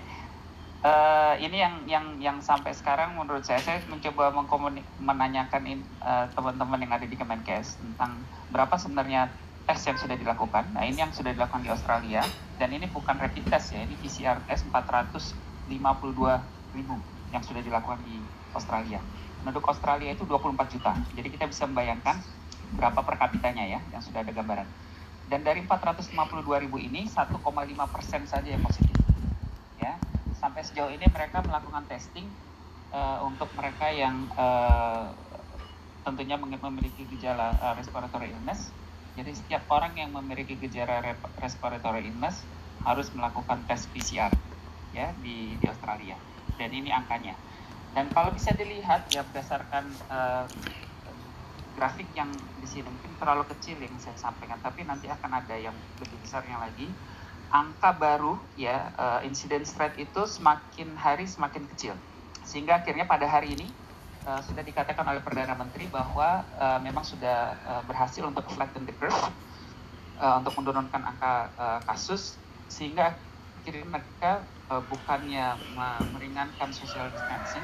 [0.85, 6.85] Uh, ini yang yang yang sampai sekarang menurut saya saya mencoba mengkomunik menanyakan uh, teman-teman
[6.85, 8.21] yang ada di Kemenkes tentang
[8.53, 9.33] berapa sebenarnya
[9.67, 10.71] tes yang sudah dilakukan.
[10.71, 12.23] Nah, ini yang sudah dilakukan di Australia
[12.55, 15.67] dan ini bukan rapid test ya, ini PCR test 452
[16.73, 16.95] ribu
[17.35, 18.23] yang sudah dilakukan di
[18.55, 19.03] Australia
[19.47, 20.91] penduduk Australia itu 24 juta.
[21.15, 22.19] Jadi kita bisa membayangkan
[22.75, 24.67] berapa per kapitanya ya, yang sudah ada gambaran.
[25.31, 27.39] Dan dari 452 ribu ini 1,5
[27.87, 28.91] persen saja yang positif.
[29.79, 29.95] Ya,
[30.35, 32.27] sampai sejauh ini mereka melakukan testing
[32.91, 35.15] uh, untuk mereka yang uh,
[36.03, 38.75] tentunya memiliki gejala uh, respiratory illness.
[39.17, 41.01] Jadi setiap orang yang memiliki gejala
[41.41, 42.45] respiratory illness
[42.85, 44.29] harus melakukan tes PCR
[44.93, 46.21] ya di, di Australia.
[46.53, 47.41] Dan ini angkanya.
[47.89, 50.45] Dan kalau bisa dilihat ya berdasarkan uh,
[51.73, 55.77] grafik yang di sini mungkin terlalu kecil yang saya sampaikan, tapi nanti akan ada yang
[55.97, 56.93] lebih besarnya lagi.
[57.49, 61.95] Angka baru ya uh, incidence rate itu semakin hari semakin kecil,
[62.43, 63.67] sehingga akhirnya pada hari ini
[64.27, 68.91] uh, sudah dikatakan oleh perdana menteri bahwa uh, memang sudah uh, berhasil untuk flatten the
[68.99, 69.15] curve
[70.19, 72.35] uh, untuk menurunkan angka uh, kasus,
[72.67, 73.15] sehingga
[73.63, 75.55] akhirnya mereka uh, bukannya
[76.11, 77.63] meringankan social distancing,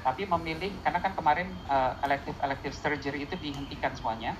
[0.00, 4.32] tapi memilih karena kan kemarin uh, elective elective surgery itu dihentikan semuanya,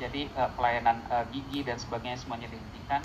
[0.00, 3.00] jadi uh, pelayanan uh, gigi dan sebagainya semuanya dihentikan,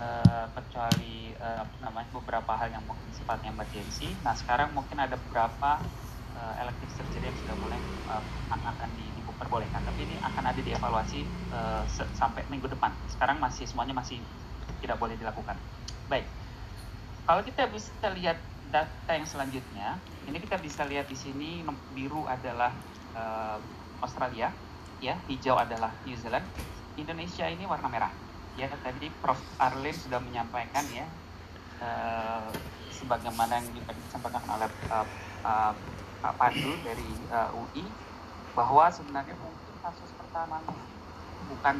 [0.00, 4.08] uh, kecuali uh, namanya beberapa hal yang mungkin sifatnya emergency.
[4.24, 5.80] Nah sekarang mungkin ada beberapa
[6.36, 11.82] uh, elective surgery yang sudah mulai uh, akan diperbolehkan, tapi ini akan ada dievaluasi uh,
[12.14, 12.92] sampai minggu depan.
[13.08, 14.20] Sekarang masih semuanya masih
[14.84, 15.56] tidak boleh dilakukan.
[16.10, 16.26] Baik.
[17.28, 18.38] Kalau kita bisa lihat
[18.70, 21.62] data yang selanjutnya, ini kita bisa lihat di sini
[21.94, 22.74] biru adalah
[23.14, 23.58] uh,
[24.02, 24.50] Australia,
[24.98, 26.46] ya, hijau adalah New Zealand,
[26.98, 28.12] Indonesia ini warna merah.
[28.58, 29.38] Ya, tadi Prof.
[29.62, 31.06] Arlin sudah menyampaikan ya,
[31.78, 32.50] uh,
[32.90, 35.06] sebagaimana yang disampaikan oleh uh,
[35.46, 35.72] uh,
[36.20, 37.84] Pak Pandu dari uh, UI,
[38.52, 40.60] bahwa sebenarnya mungkin kasus pertama
[41.50, 41.76] bukan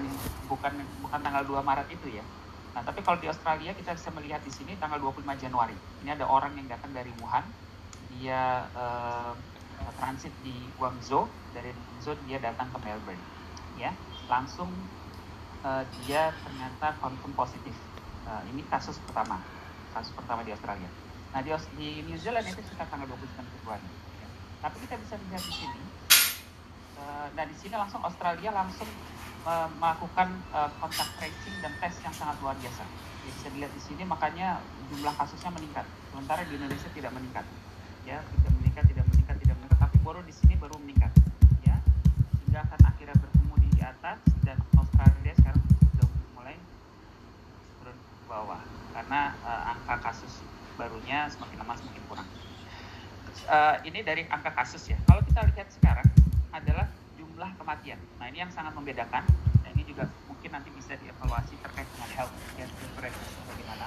[0.48, 0.72] bukan
[1.04, 2.24] bukan tanggal 2 Maret itu ya,
[2.70, 5.74] Nah, tapi kalau di Australia kita bisa melihat di sini tanggal 25 Januari.
[6.06, 7.42] Ini ada orang yang datang dari Wuhan.
[8.14, 9.34] Dia uh,
[9.98, 11.26] transit di Guangzhou.
[11.50, 13.22] Dari Guangzhou dia datang ke Melbourne.
[13.74, 13.90] Ya,
[14.30, 14.70] langsung
[15.66, 17.74] uh, dia ternyata confirm positif.
[18.22, 19.42] Uh, ini kasus pertama.
[19.90, 20.86] Kasus pertama di Australia.
[21.34, 23.86] Nah di, di New Zealand itu sekitar tanggal 29 Februari.
[24.60, 25.82] Tapi kita bisa lihat di sini.
[27.32, 28.88] Nah di sini langsung Australia langsung
[29.48, 32.84] uh, melakukan uh, kontak tracing dan tes yang sangat luar biasa.
[33.24, 34.60] Ya, bisa dilihat di sini makanya
[34.92, 35.88] jumlah kasusnya meningkat.
[36.12, 37.44] Sementara di Indonesia tidak meningkat.
[38.04, 39.78] Ya tidak meningkat, tidak meningkat, tidak meningkat.
[39.80, 41.12] Tapi baru di sini baru meningkat.
[41.64, 41.76] Ya
[42.36, 46.56] sehingga akan akhirnya bertemu di atas dan Australia sekarang sudah mulai
[47.80, 48.60] turun ke bawah
[48.92, 50.44] karena uh, angka kasus
[50.76, 52.28] barunya semakin lama semakin kurang.
[53.46, 54.98] Uh, ini dari angka kasus ya.
[55.06, 56.08] Kalau kita lihat sekarang
[56.50, 57.98] adalah jumlah kematian.
[58.18, 59.22] Nah ini yang sangat membedakan.
[59.62, 62.66] Nah ini juga mungkin nanti bisa dievaluasi terkait dengan health ya
[63.48, 63.86] bagaimana.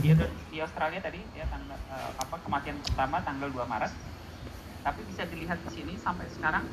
[0.00, 0.08] Di,
[0.50, 3.92] di Australia tadi ya tanggal uh, apa kematian pertama tanggal 2 Maret.
[4.84, 6.64] Tapi bisa dilihat di sini sampai sekarang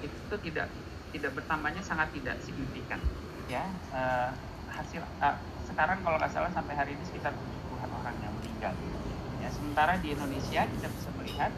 [0.00, 0.68] itu tidak
[1.10, 3.02] tidak bertambahnya sangat tidak signifikan
[3.50, 4.30] ya uh,
[4.70, 5.36] hasil uh,
[5.66, 8.74] sekarang kalau nggak salah sampai hari ini sekitar 70-an orang yang meninggal
[9.50, 11.50] ya sementara di Indonesia kita bisa melihat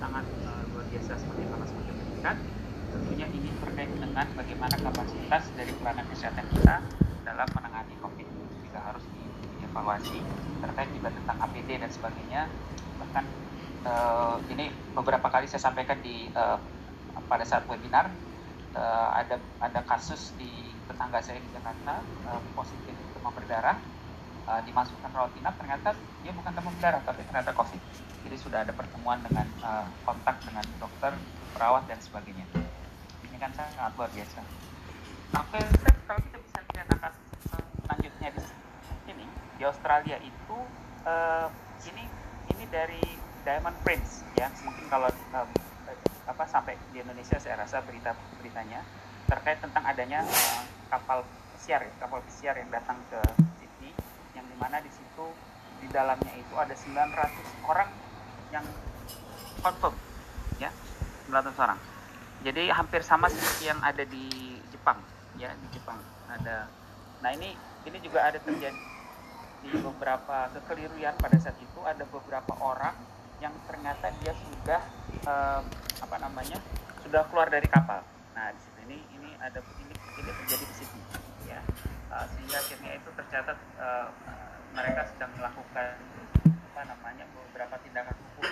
[0.00, 2.36] sangat uh, luar biasa semakin lama semakin meningkat
[2.88, 6.80] tentunya ini terkait dengan bagaimana kapasitas dari pelayanan kesehatan kita
[7.20, 8.28] dalam menangani COVID.
[8.64, 9.04] Juga harus
[9.60, 10.18] dievaluasi
[10.64, 12.42] terkait juga tentang APD dan sebagainya
[12.96, 13.24] bahkan
[13.84, 16.56] uh, ini beberapa kali saya sampaikan di uh,
[17.28, 18.08] pada saat webinar
[18.72, 20.48] uh, ada ada kasus di
[20.88, 23.76] tetangga saya di Jakarta uh, positif demam berdarah
[24.48, 27.82] uh, dimasukkan rawat inap ternyata dia bukan demam berdarah tapi ternyata COVID.
[28.24, 31.12] Jadi sudah ada pertemuan dengan uh, kontak dengan dokter,
[31.52, 32.44] perawat dan sebagainya.
[33.28, 34.40] Ini kan sangat luar biasa.
[35.34, 35.60] Oke,
[36.06, 37.10] kalau kita bisa lihat angka
[37.84, 38.40] selanjutnya di
[39.04, 39.26] sini
[39.58, 40.56] di Australia itu
[41.04, 41.48] uh,
[41.84, 42.04] ini
[42.54, 43.02] ini dari
[43.44, 45.48] Diamond Prince ya mungkin kalau uh,
[46.24, 48.80] apa sampai di Indonesia saya rasa berita beritanya
[49.28, 51.24] terkait tentang adanya uh, kapal
[51.56, 53.20] pesiar ya, kapal pesiar yang datang ke
[54.54, 55.26] di mana di situ
[55.82, 57.90] di dalamnya itu ada 900 orang
[58.54, 58.62] yang
[59.58, 59.94] confirm
[60.62, 60.70] ya
[61.26, 61.78] 900 orang.
[62.46, 65.02] Jadi hampir sama seperti yang ada di Jepang
[65.34, 65.98] ya di Jepang
[66.30, 66.70] ada.
[67.18, 68.78] Nah ini ini juga ada terjadi
[69.66, 71.80] di beberapa kekeliruan pada saat itu.
[71.82, 72.94] Ada beberapa orang
[73.42, 74.80] yang ternyata dia sudah
[75.26, 75.66] uh,
[75.98, 76.62] apa namanya
[77.02, 78.06] sudah keluar dari kapal.
[78.38, 81.00] Nah di sini ini ini ada ini ini terjadi di sini
[81.50, 81.58] ya
[82.30, 84.06] sehingga akhirnya itu tercatat uh,
[84.74, 85.98] mereka sedang melakukan
[86.46, 88.50] apa namanya beberapa tindakan hukum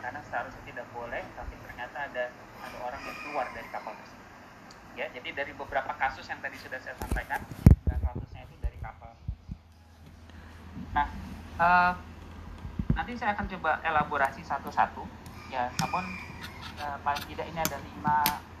[0.00, 2.24] karena seharusnya tidak boleh tapi ternyata ada
[2.64, 4.28] ada orang yang keluar dari kapal tersebut.
[4.96, 7.40] Ya jadi dari beberapa kasus yang tadi sudah saya sampaikan
[7.88, 9.12] dan kasusnya itu dari kapal.
[10.92, 11.06] Nah
[11.60, 11.92] uh,
[12.92, 15.06] nanti saya akan coba elaborasi satu-satu
[15.48, 16.04] ya namun
[16.82, 18.18] uh, paling tidak ini ada lima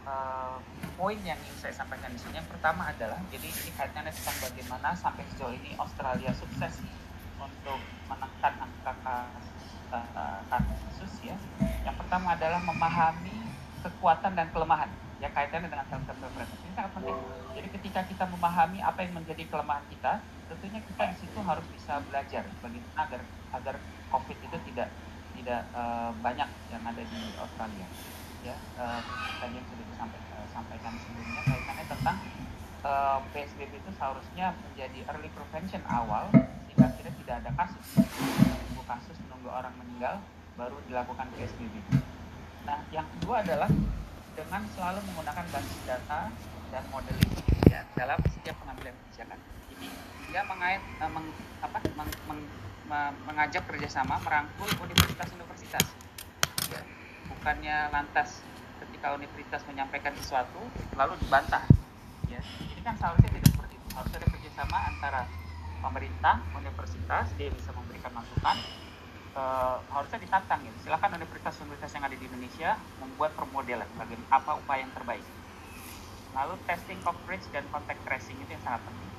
[0.08, 0.56] uh,
[0.96, 2.40] poin yang ingin saya sampaikan di sini.
[2.40, 6.80] Yang pertama adalah jadi ini kaitannya tentang bagaimana sampai sejauh ini Australia sukses
[7.36, 8.92] untuk menekan angka
[10.48, 11.36] kasus ya.
[11.84, 13.36] Yang pertama adalah memahami
[13.84, 17.18] kekuatan dan kelemahan ya kaitannya dengan self development ini sangat penting.
[17.58, 22.00] Jadi ketika kita memahami apa yang menjadi kelemahan kita tentunya kita di situ harus bisa
[22.06, 23.20] belajar bagaimana agar
[23.54, 23.74] agar
[24.14, 24.88] COVID itu tidak
[25.38, 27.86] tidak uh, banyak yang ada di Australia.
[28.46, 29.02] Ya, uh,
[29.42, 32.16] tadi yang sudah disampaikan sampaikan sebelumnya kaitannya tentang
[32.86, 36.30] uh, PSBB itu seharusnya menjadi early prevention awal
[36.66, 37.86] sehingga akhirnya tidak ada kasus.
[37.98, 40.14] Menunggu kasus, menunggu orang meninggal
[40.54, 41.74] baru dilakukan PSBB.
[42.66, 43.70] Nah, yang kedua adalah
[44.38, 46.30] dengan selalu menggunakan basis data
[46.70, 47.32] dan modeling
[47.66, 49.38] ya dalam setiap pengambilan kebijakan.
[49.74, 49.86] Jadi
[50.30, 51.26] dia mengait uh, meng,
[51.58, 52.42] apa, meng, meng,
[53.26, 56.07] mengajak kerjasama merangkul universitas-universitas
[57.38, 58.42] bukannya lantas
[58.82, 60.58] ketika universitas menyampaikan sesuatu
[60.98, 61.62] lalu dibantah.
[62.26, 63.88] Ya ini kan seharusnya tidak seperti itu.
[63.94, 65.22] Harus ada kerjasama antara
[65.78, 68.58] pemerintah universitas dia bisa memberikan masukan.
[69.38, 69.42] E,
[69.94, 74.92] harusnya ditantang ya silakan universitas-universitas yang ada di Indonesia membuat permodelan bagaimana apa upaya yang
[74.98, 75.24] terbaik.
[76.34, 79.10] Lalu testing coverage dan contact tracing itu yang sangat penting.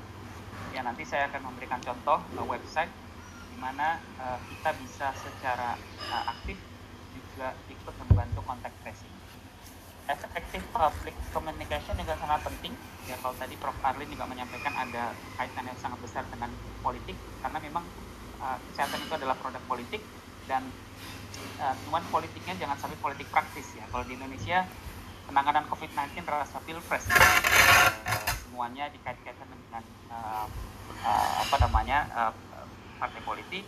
[0.76, 2.92] Ya nanti saya akan memberikan contoh ke website
[3.60, 5.76] mana uh, kita bisa secara
[6.16, 6.56] uh, aktif
[7.40, 9.16] juga ikut membantu kontak tracing.
[10.12, 12.76] Effective public communication juga sangat penting.
[13.08, 13.80] Ya kalau tadi Prof.
[13.80, 16.52] Arlin juga menyampaikan ada kaitan yang sangat besar dengan
[16.84, 17.88] politik karena memang
[18.44, 20.04] uh, kesehatan itu adalah produk politik
[20.52, 20.68] dan
[21.64, 23.88] uh, cuman politiknya jangan sampai politik praktis ya.
[23.88, 24.68] Kalau di Indonesia
[25.32, 27.08] penanganan COVID-19 terasa pilpres.
[27.08, 30.44] Uh, semuanya dikait-kaitkan dengan uh,
[31.08, 32.34] uh, apa namanya uh,
[33.00, 33.64] partai politik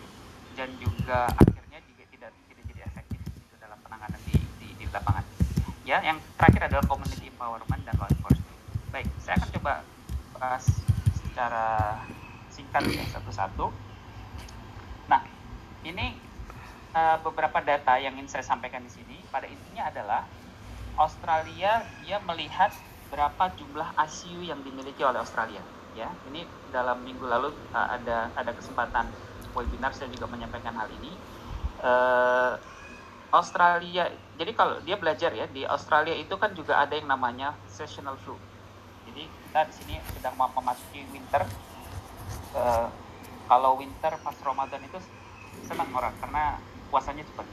[0.59, 5.23] dan juga akhirnya juga tidak tidak jadi efektif itu dalam penanganan di, di, di lapangan.
[5.91, 8.55] Ya, yang terakhir adalah community empowerment dan law enforcement.
[8.95, 9.73] Baik, saya akan coba
[10.39, 10.63] bahas
[11.19, 11.99] secara
[12.47, 13.67] singkat ya satu-satu.
[15.11, 15.19] Nah,
[15.83, 16.15] ini
[16.95, 19.19] uh, beberapa data yang ingin saya sampaikan di sini.
[19.35, 20.23] Pada intinya adalah
[20.95, 22.71] Australia dia melihat
[23.11, 25.59] berapa jumlah ICU yang dimiliki oleh Australia.
[25.91, 29.11] Ya, ini dalam minggu lalu uh, ada ada kesempatan
[29.51, 31.11] webinar saya juga menyampaikan hal ini.
[31.83, 32.55] Uh,
[33.31, 34.11] Australia,
[34.41, 38.33] jadi kalau dia belajar ya di Australia itu kan juga ada yang namanya seasonal flu.
[39.05, 41.45] Jadi kita di sini sedang memasuki winter.
[42.57, 42.89] Uh,
[43.45, 44.97] kalau winter pas Ramadan itu
[45.69, 46.57] senang orang karena
[46.89, 47.45] puasanya cepat.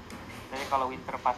[0.48, 1.36] Jadi kalau winter pas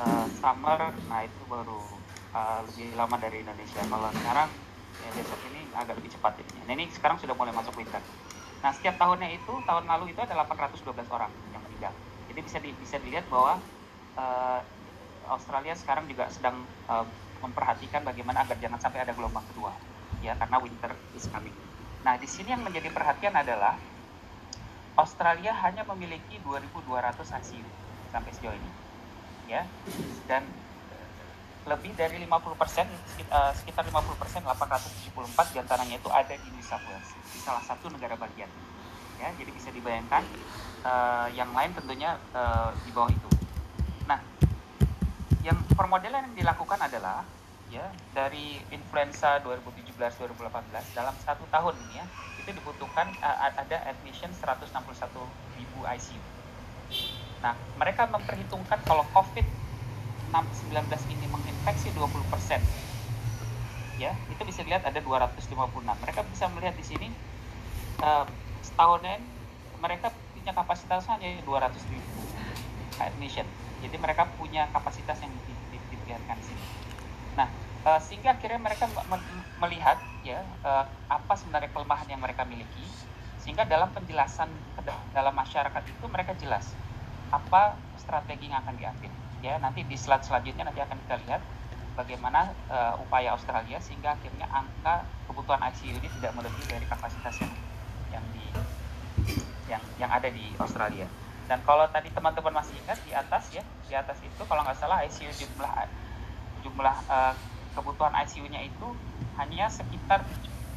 [0.00, 0.80] uh, summer,
[1.12, 1.84] nah itu baru
[2.32, 3.84] uh, lebih lama dari Indonesia.
[3.84, 4.48] Kalau sekarang
[4.96, 6.72] ya besok ini agak lebih cepat jadinya.
[6.72, 8.00] Nah ini sekarang sudah mulai masuk winter.
[8.64, 11.92] Nah setiap tahunnya itu tahun lalu itu ada 812 orang yang meninggal.
[12.32, 13.60] Jadi bisa di, bisa dilihat bahwa
[14.18, 14.60] uh,
[15.30, 17.06] Australia sekarang juga sedang uh,
[17.42, 19.74] memperhatikan bagaimana agar jangan sampai ada gelombang kedua,
[20.22, 21.54] ya karena winter is coming.
[22.06, 23.78] Nah di sini yang menjadi perhatian adalah
[24.94, 27.66] Australia hanya memiliki 2.200 ICU
[28.12, 28.70] sampai sejauh ini,
[29.50, 29.66] ya
[30.28, 30.44] dan
[31.62, 32.90] lebih dari 50 persen,
[33.54, 37.86] sekitar 50 persen, 874 di antaranya itu ada di New South Wales, di salah satu
[37.86, 38.50] negara bagian.
[39.22, 40.26] Ya, jadi bisa dibayangkan
[41.38, 42.18] yang lain tentunya
[42.82, 43.30] di bawah itu.
[45.72, 47.24] Permodelan yang dilakukan adalah
[47.72, 52.06] ya dari influenza 2017-2018 dalam satu tahun ini ya
[52.44, 54.68] itu dibutuhkan uh, ada admission 161
[55.56, 56.20] ribu ICU.
[57.40, 60.76] Nah, mereka memperhitungkan kalau COVID-19
[61.08, 62.60] ini menginfeksi 20 persen,
[63.96, 65.56] ya itu bisa dilihat ada 256.
[65.80, 67.08] Mereka bisa melihat di sini
[68.04, 68.28] uh,
[68.60, 69.16] setahunnya
[69.80, 72.20] mereka punya kapasitas hanya 200 ribu
[73.00, 73.48] admission.
[73.82, 75.32] Jadi mereka punya kapasitas yang
[76.02, 76.64] dibiarkan di sini.
[77.38, 77.48] Nah,
[77.86, 78.90] uh, sehingga akhirnya mereka
[79.62, 82.84] melihat ya uh, apa sebenarnya kelemahan yang mereka miliki,
[83.40, 84.50] sehingga dalam penjelasan
[85.14, 86.74] dalam masyarakat itu mereka jelas
[87.32, 89.12] apa strategi yang akan diambil.
[89.42, 91.42] Ya, nanti di slide selanjutnya nanti akan kita lihat
[91.98, 97.52] bagaimana uh, upaya Australia sehingga akhirnya angka kebutuhan ICU ini tidak melebihi dari kapasitas yang
[98.12, 98.44] yang di
[99.66, 101.08] yang yang ada di Australia.
[101.50, 105.02] Dan kalau tadi teman-teman masih ingat di atas ya, di atas itu kalau nggak salah
[105.04, 105.70] ICU jumlah
[106.62, 107.34] jumlah uh,
[107.74, 108.86] kebutuhan ICU-nya itu
[109.40, 110.22] hanya sekitar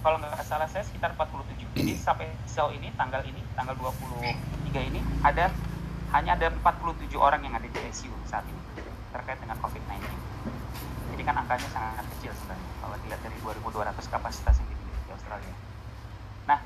[0.01, 1.65] kalau nggak salah saya sekitar 47.
[1.75, 5.49] Jadi sampai sejauh ini tanggal ini tanggal 23 ini ada
[6.13, 8.61] hanya ada 47 orang yang ada di ICU saat ini
[9.11, 10.05] terkait dengan COVID-19.
[11.15, 15.55] Jadi kan angkanya sangat kecil sebenarnya kalau dilihat dari 2.200 kapasitas yang dimiliki di Australia.
[16.45, 16.59] Nah,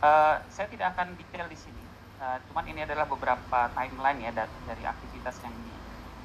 [0.00, 1.82] uh, saya tidak akan detail di sini.
[2.18, 4.34] Uh, cuman ini adalah beberapa timeline ya
[4.66, 5.70] dari aktivitas yang di,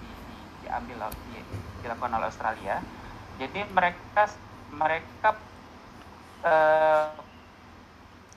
[0.01, 1.37] di, di, diambil di,
[1.85, 2.81] dilakukan oleh Australia.
[3.37, 4.25] Jadi mereka
[4.73, 5.37] mereka
[6.41, 7.13] uh,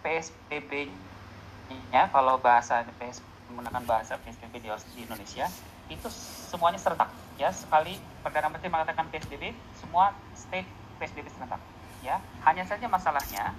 [0.05, 0.93] PSBB-nya
[2.13, 5.49] kalau bahasa PS, menggunakan bahasa PSBB di, di Indonesia
[5.89, 6.13] itu
[6.53, 7.09] semuanya serentak.
[7.41, 10.69] Ya sekali perdana menteri mengatakan PSBB semua state
[11.01, 11.65] PSBB serentak.
[12.05, 13.57] Ya hanya saja masalahnya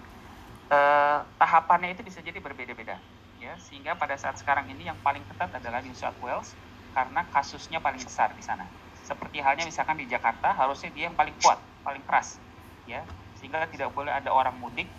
[0.69, 3.01] eh, tahapannya itu bisa jadi berbeda-beda
[3.37, 6.53] ya sehingga pada saat sekarang ini yang paling ketat adalah New South Wales
[6.93, 8.65] karena kasusnya paling besar di sana.
[9.05, 12.41] Seperti halnya misalkan di Jakarta harusnya dia yang paling kuat paling keras.
[12.89, 13.05] Ya
[13.37, 14.89] sehingga tidak boleh ada orang mudik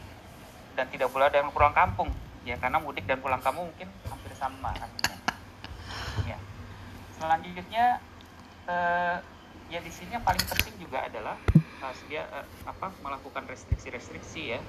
[0.78, 2.11] dan tidak boleh ada yang pulang kampung.
[2.47, 5.18] Ya karena mudik dan pulang kampung mungkin hampir sama artinya.
[6.24, 6.39] Ya.
[7.18, 7.99] Selanjutnya
[8.70, 9.16] eh,
[9.68, 11.36] ya di sini yang paling penting juga adalah
[12.09, 14.61] dia uh, apa melakukan restriksi-restriksi ya.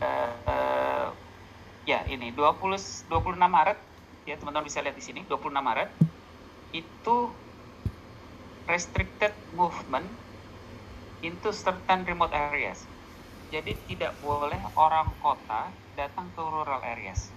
[0.00, 1.08] uh,
[1.84, 3.78] ya ini 20 26 Maret
[4.24, 5.90] ya teman-teman bisa lihat di sini 26 Maret
[6.72, 7.16] itu
[8.70, 10.06] restricted movement
[11.20, 12.86] into certain remote areas.
[13.50, 17.34] Jadi tidak boleh orang kota datang ke rural areas.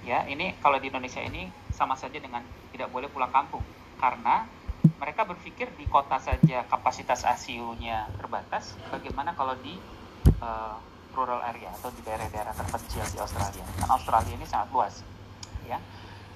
[0.00, 3.66] Ya, ini kalau di Indonesia ini sama saja dengan tidak boleh pulang kampung
[4.00, 4.48] karena
[5.00, 9.76] mereka berpikir di kota saja kapasitas ICU-nya terbatas, bagaimana kalau di
[10.40, 10.76] uh,
[11.16, 13.64] rural area atau di daerah-daerah terpencil di Australia?
[13.80, 14.94] Karena Australia ini sangat luas,
[15.64, 15.78] ya.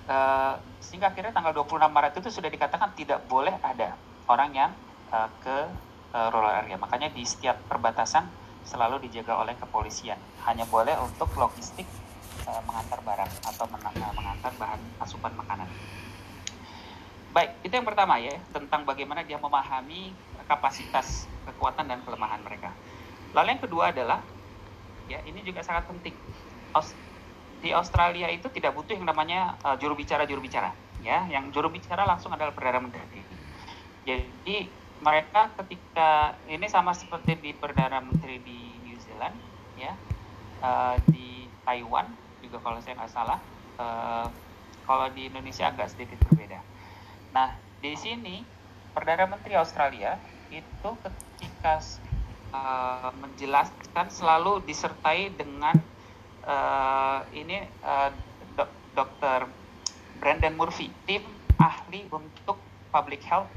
[0.05, 3.97] Uh, sehingga akhirnya tanggal 26 Maret itu sudah dikatakan tidak boleh ada
[4.28, 4.70] orang yang
[5.09, 5.59] uh, ke
[6.12, 6.76] uh, rural area.
[6.76, 8.28] Makanya di setiap perbatasan
[8.68, 10.20] selalu dijaga oleh kepolisian.
[10.45, 11.88] Hanya boleh untuk logistik
[12.45, 15.68] uh, mengantar barang atau mengantar bahan asupan makanan.
[17.35, 20.14] Baik, itu yang pertama ya, tentang bagaimana dia memahami
[20.47, 22.70] kapasitas, kekuatan dan kelemahan mereka.
[23.35, 24.22] Lalu yang kedua adalah
[25.11, 26.14] ya ini juga sangat penting.
[27.59, 30.70] Di Australia itu tidak butuh yang namanya uh, juru bicara juru bicara
[31.03, 33.18] ya, yang juru bicara langsung adalah perdana menteri.
[34.07, 34.70] Jadi
[35.03, 39.35] mereka ketika ini sama seperti di perdana menteri di New Zealand
[39.74, 39.91] ya,
[40.62, 42.07] uh, di Taiwan
[42.45, 43.41] juga kalau saya nggak salah
[43.80, 44.28] uh,
[44.87, 46.74] kalau di Indonesia agak sedikit berbeda.
[47.35, 47.51] Nah
[47.82, 48.47] di sini
[48.95, 50.14] perdana menteri Australia
[50.55, 51.82] itu ketika
[52.55, 55.74] uh, menjelaskan selalu disertai dengan
[56.47, 58.14] uh, ini uh,
[58.55, 59.51] dok dokter
[60.22, 61.26] Brandon Murphy tim
[61.59, 62.62] ahli untuk
[62.95, 63.51] public health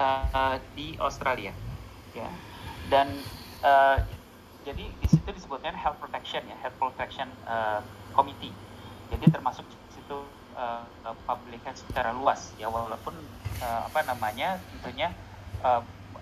[0.00, 1.52] uh, di Australia
[2.16, 2.32] ya.
[2.88, 3.12] Dan
[3.60, 4.00] uh,
[4.64, 7.84] jadi di situ disebutkan health protection ya health protection uh,
[8.16, 8.56] committee.
[9.12, 9.68] Jadi termasuk
[10.60, 10.84] uh,
[11.24, 13.16] public health secara luas ya walaupun
[13.64, 15.08] uh, apa namanya tentunya
[15.64, 15.80] uh,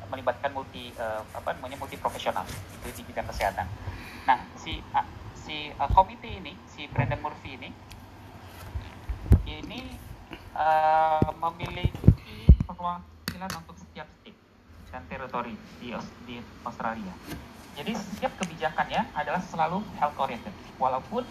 [0.09, 2.47] melibatkan multi uh, apa namanya multi profesional
[2.81, 3.67] itu di bidang kesehatan
[4.25, 7.71] nah si uh, si uh, komite ini si Brandon Murphy ini
[9.49, 9.81] ini
[10.55, 14.39] uh, memiliki perwakilan untuk setiap state
[14.89, 15.93] dan teritori di,
[16.25, 17.13] di Australia
[17.79, 20.51] jadi setiap kebijakannya adalah selalu health oriented.
[20.83, 21.23] Walaupun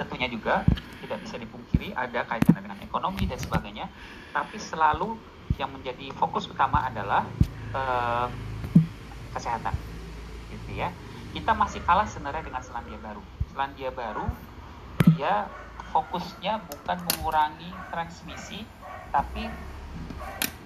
[0.00, 0.64] tentunya juga
[1.00, 3.86] tidak bisa dipungkiri ada kaitannya dengan ekonomi dan sebagainya,
[4.30, 5.16] tapi selalu
[5.56, 7.26] yang menjadi fokus utama adalah
[7.72, 8.28] uh,
[9.34, 9.74] kesehatan.
[10.52, 10.92] Gitu ya.
[11.30, 13.22] Kita masih kalah sebenarnya dengan Selandia Baru.
[13.52, 14.26] Selandia Baru
[15.14, 15.48] dia
[15.90, 18.62] fokusnya bukan mengurangi transmisi,
[19.10, 19.48] tapi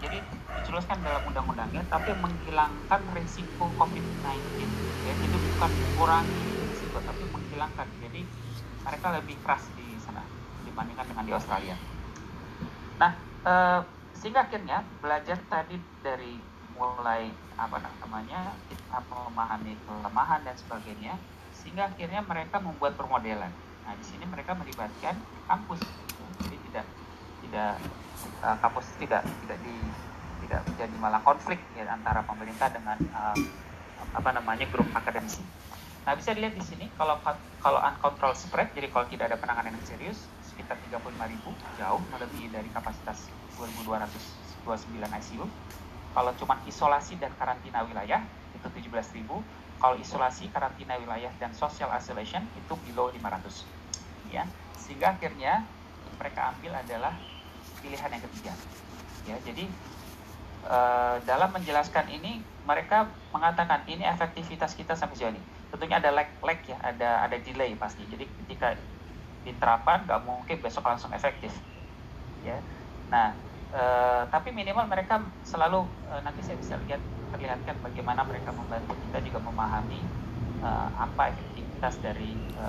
[0.05, 0.19] jadi
[0.61, 4.21] dijelaskan dalam undang-undangnya tapi menghilangkan risiko COVID-19
[5.05, 8.21] ya jadi bukan mengurangi risiko tapi menghilangkan jadi
[8.85, 9.84] mereka lebih keras di
[10.75, 11.77] dibandingkan dengan di Australia
[12.99, 13.13] nah
[13.47, 13.81] eh,
[14.19, 16.35] sehingga akhirnya belajar tadi dari
[16.75, 21.15] mulai apa namanya kita memahami kelemahan dan sebagainya
[21.55, 23.55] sehingga akhirnya mereka membuat permodelan
[23.87, 25.15] nah di sini mereka melibatkan
[25.47, 25.79] kampus
[26.43, 26.87] jadi tidak
[27.47, 27.73] tidak
[28.43, 29.77] uh, kampus tidak tidak di
[30.45, 33.37] tidak menjadi malah konflik ya antara pemerintah dengan uh,
[34.15, 35.41] apa namanya grup akademisi.
[36.05, 37.17] Nah bisa dilihat di sini kalau
[37.65, 42.47] kalau uncontrolled spread jadi kalau tidak ada penanganan yang serius sekitar 35 ribu jauh melebihi
[42.55, 43.27] dari kapasitas
[43.59, 44.71] 2.229
[45.03, 45.45] ICU.
[46.15, 48.23] Kalau cuma isolasi dan karantina wilayah
[48.55, 49.43] itu 17 ribu.
[49.83, 53.67] Kalau isolasi, karantina wilayah dan social isolation itu below 500.
[54.31, 54.47] Ya,
[54.79, 55.67] sehingga akhirnya
[56.17, 57.13] mereka ambil adalah
[57.83, 58.53] pilihan yang ketiga.
[59.27, 59.67] Ya, jadi
[60.65, 60.79] e,
[61.27, 65.43] dalam menjelaskan ini mereka mengatakan ini efektivitas kita sampai sejauh ini.
[65.75, 68.07] Tentunya ada lag, lag ya, ada ada delay pasti.
[68.07, 68.79] Jadi ketika
[69.45, 71.53] diterapkan nggak mungkin besok langsung efektif.
[72.41, 72.65] Ya.
[73.13, 73.37] Nah,
[73.73, 73.83] e,
[74.33, 77.01] tapi minimal mereka selalu e, nanti saya bisa lihat
[77.33, 80.01] perlihatkan bagaimana mereka membantu kita juga memahami
[80.61, 82.67] e, apa efektivitas dari e,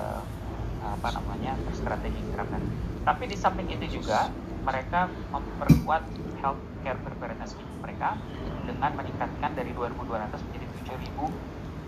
[0.79, 2.61] apa namanya strategi gerakan.
[3.05, 6.03] Tapi di samping itu juga mereka memperkuat
[6.41, 8.19] health care preparedness mereka
[8.65, 11.25] dengan meningkatkan dari 2.200 menjadi 7.000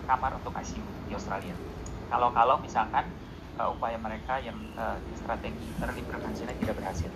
[0.07, 1.57] kamar untuk ICU di Australia.
[2.07, 3.11] Kalau-kalau misalkan
[3.57, 7.11] uh, upaya mereka yang uh, strategi early prevention tidak berhasil.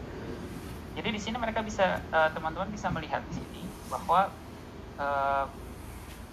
[0.91, 2.03] Jadi di sini mereka bisa
[2.35, 4.27] teman-teman uh, bisa melihat di sini bahwa
[4.99, 5.47] uh,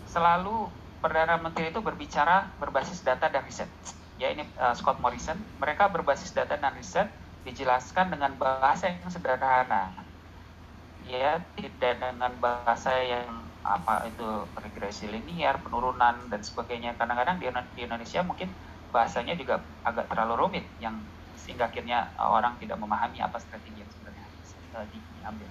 [0.08, 0.66] selalu
[0.98, 3.70] perdana menteri itu berbicara berbasis data dan riset.
[4.18, 7.06] Ya ini uh, Scott Morrison, mereka berbasis data dan riset
[7.46, 10.08] dijelaskan dengan bahasa yang sederhana
[11.08, 14.28] ya tidak dengan bahasa yang apa itu
[14.60, 18.52] regresi linear penurunan dan sebagainya kadang-kadang di Indonesia mungkin
[18.90, 20.96] bahasanya juga agak terlalu rumit yang
[21.36, 24.26] sehingga akhirnya orang tidak memahami apa strategi yang sebenarnya
[24.76, 25.48] uh, diambil.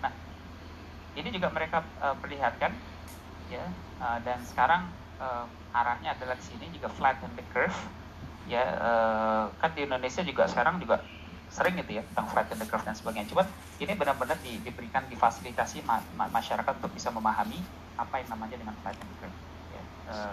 [0.00, 0.12] Nah,
[1.16, 2.72] ini juga mereka uh, perlihatkan
[3.52, 3.64] ya
[4.00, 4.88] uh, dan sekarang
[5.20, 5.44] uh,
[5.76, 7.76] arahnya adalah di sini juga flatten the curve
[8.48, 11.04] ya uh, kan di Indonesia juga sekarang juga
[11.48, 13.28] sering gitu ya tentang and the curve dan sebagainya.
[13.28, 13.44] Cuma
[13.80, 17.60] ini benar-benar di, diberikan difasilitasi ma ma masyarakat untuk bisa memahami
[17.96, 19.36] apa yang namanya dengan and the curve.
[19.72, 19.82] Ya.
[20.12, 20.32] Uh,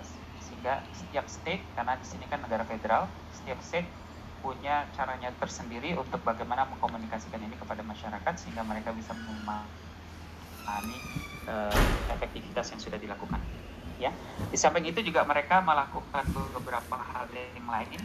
[0.66, 3.05] sehingga setiap state karena di sini kan negara federal,
[3.38, 3.86] setiap state
[4.41, 10.97] punya caranya tersendiri untuk bagaimana mengkomunikasikan ini kepada masyarakat sehingga mereka bisa memahami
[11.45, 11.70] uh,
[12.18, 13.38] efektivitas yang sudah dilakukan.
[14.01, 14.09] Ya,
[14.49, 18.01] di samping itu juga mereka melakukan beberapa hal yang lain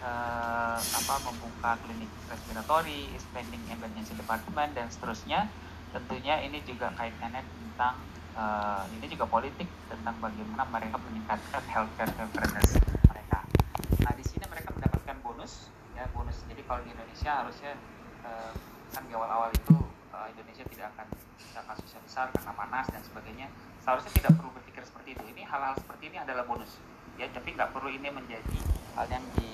[0.00, 5.44] uh, apa membuka klinik respiratori, expanding emergency department dan seterusnya.
[5.92, 8.00] Tentunya ini juga kaitannya tentang
[8.38, 12.78] uh, ini juga politik tentang bagaimana mereka meningkatkan healthcare preparedness
[13.10, 13.38] mereka.
[14.06, 16.38] Nah di sini mereka mendapatkan bonus ya bonus.
[16.46, 17.74] Jadi kalau di Indonesia harusnya
[18.22, 18.54] uh,
[18.94, 19.74] kan di awal-awal itu
[20.14, 23.50] uh, Indonesia tidak akan bisa kasusnya besar karena panas dan sebagainya.
[23.82, 25.24] Seharusnya tidak perlu berpikir seperti itu.
[25.34, 26.78] Ini hal-hal seperti ini adalah bonus
[27.18, 28.58] ya tapi nggak perlu ini menjadi
[28.94, 29.50] hal yang di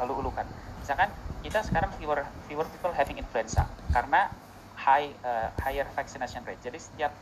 [0.00, 0.48] lalu ulukan
[0.80, 1.12] misalkan
[1.44, 4.32] kita sekarang fewer fewer people having influenza karena
[4.80, 7.12] high uh, higher vaccination rate jadi setiap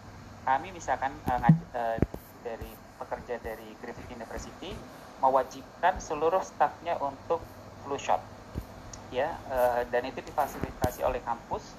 [0.46, 1.42] kami misalkan uh,
[1.74, 1.98] uh,
[2.46, 4.72] dari pekerja dari Griffith University
[5.18, 7.42] mewajibkan seluruh stafnya untuk
[7.82, 8.22] flu shot
[9.10, 11.74] ya uh, dan itu difasilitasi oleh kampus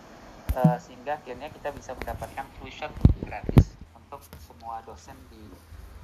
[0.57, 2.91] uh, sehingga akhirnya kita bisa mendapatkan flu shot
[3.23, 5.43] gratis untuk semua dosen di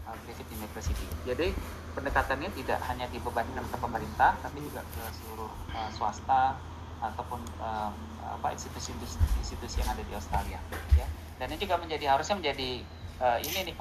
[0.06, 1.08] uh, Griffith University.
[1.26, 1.50] Jadi
[1.98, 6.56] pendekatannya tidak hanya dibebankan ke pemerintah tapi juga ke seluruh uh, swasta
[7.02, 7.42] ataupun
[8.26, 10.60] apa institusi-institusi yang ada di Australia
[10.98, 11.08] ya.
[11.36, 12.82] Dan ini juga menjadi harusnya menjadi
[13.22, 13.76] uh, ini nih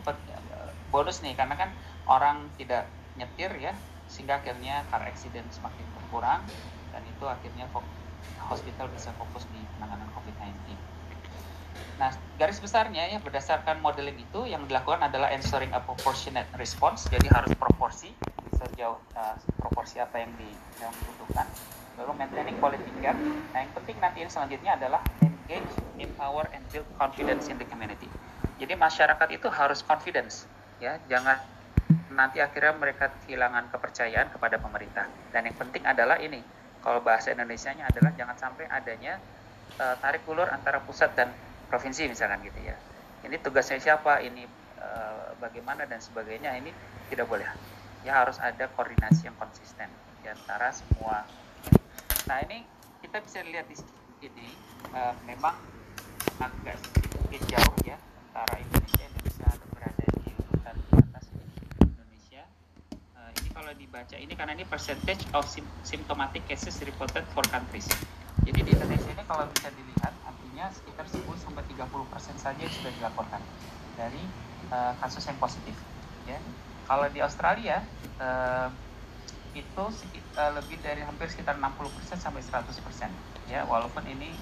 [0.90, 1.70] bonus nih karena kan
[2.07, 2.86] orang tidak
[3.18, 3.72] nyetir ya
[4.07, 6.45] sehingga akhirnya car accident semakin berkurang
[6.92, 7.66] dan itu akhirnya
[8.47, 10.76] hospital bisa fokus di penanganan COVID-19.
[11.99, 17.26] Nah, garis besarnya ya berdasarkan modeling itu yang dilakukan adalah ensuring a proportionate response, jadi
[17.30, 18.11] harus proporsi
[18.57, 21.46] sejauh uh, proporsi apa yang, di, yang dibutuhkan.
[21.94, 23.14] Lalu maintaining quality care.
[23.55, 28.11] Nah, yang penting nanti yang selanjutnya adalah engage, empower, and build confidence in the community.
[28.59, 30.46] Jadi masyarakat itu harus confidence,
[30.78, 31.38] ya, jangan
[32.14, 35.07] nanti akhirnya mereka kehilangan kepercayaan kepada pemerintah.
[35.34, 36.38] Dan yang penting adalah ini,
[36.82, 39.18] kalau bahasa Indonesia-nya adalah jangan sampai adanya
[39.82, 41.34] uh, tarik ulur antara pusat dan
[41.66, 42.78] provinsi misalkan gitu ya.
[43.26, 44.46] Ini tugasnya siapa, ini
[44.78, 46.70] uh, bagaimana dan sebagainya, ini
[47.11, 47.46] tidak boleh.
[48.05, 49.88] Ya harus ada koordinasi yang konsisten
[50.20, 51.24] di antara semua.
[52.28, 52.68] Nah ini
[53.00, 53.76] kita bisa lihat di
[54.20, 54.48] sini
[54.92, 55.57] uh, memang
[56.40, 57.96] agak sedikit jauh ya
[58.28, 58.84] antara Indonesia
[63.64, 65.46] kalau dibaca ini karena ini percentage of
[65.86, 67.88] symptomatic cases reported for countries.
[68.44, 72.92] Jadi di Indonesia ini kalau bisa dilihat artinya sekitar 10 sampai 30 persen saja sudah
[72.92, 73.40] dilaporkan
[73.96, 74.20] dari
[74.68, 75.72] uh, kasus yang positif.
[76.28, 76.36] Ya,
[76.85, 77.82] kalau di Australia
[78.20, 78.68] uh,
[79.55, 79.85] itu
[80.37, 83.11] uh, lebih dari hampir sekitar 60 persen sampai 100 persen.
[83.47, 84.35] Ya, walaupun ini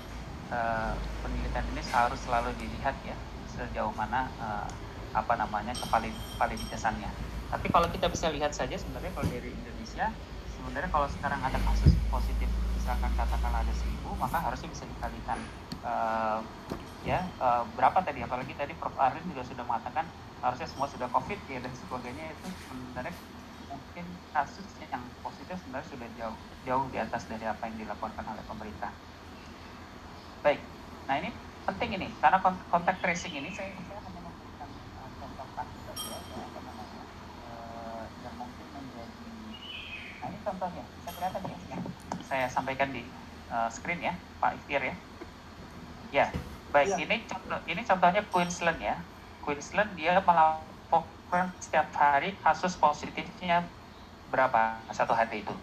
[0.53, 3.17] uh, penelitian ini harus selalu dilihat ya
[3.53, 4.69] sejauh mana uh,
[5.13, 10.09] apa namanya kevaliditasannya tapi kalau kita bisa lihat saja sebenarnya kalau dari Indonesia
[10.57, 12.49] sebenarnya kalau sekarang ada kasus positif
[12.81, 15.39] misalkan katakanlah ada seribu maka harusnya bisa dikalikan.
[15.85, 16.41] Uh,
[17.05, 18.25] ya uh, berapa tadi?
[18.25, 18.97] Apalagi tadi Prof.
[18.97, 20.09] Arin juga sudah mengatakan
[20.43, 23.15] harusnya semua sudah covid ya dan sebagainya itu sebenarnya
[23.71, 26.37] mungkin kasus yang positif sebenarnya sudah jauh
[26.67, 28.91] jauh di atas dari apa yang dilaporkan oleh pemerintah.
[30.43, 30.61] Baik
[31.07, 31.31] nah ini
[31.63, 33.71] penting ini karena kontak tracing ini saya
[40.43, 41.79] contohnya bisa kelihatan ya.
[42.27, 43.03] Saya sampaikan di
[43.51, 44.95] uh, screen ya Pak Iftir ya.
[46.13, 46.27] Ya
[46.73, 47.05] baik ya.
[47.05, 48.97] ini contoh ini contohnya Queensland ya
[49.43, 53.67] Queensland dia melaporkan setiap hari kasus positifnya
[54.31, 55.55] berapa satu hari itu.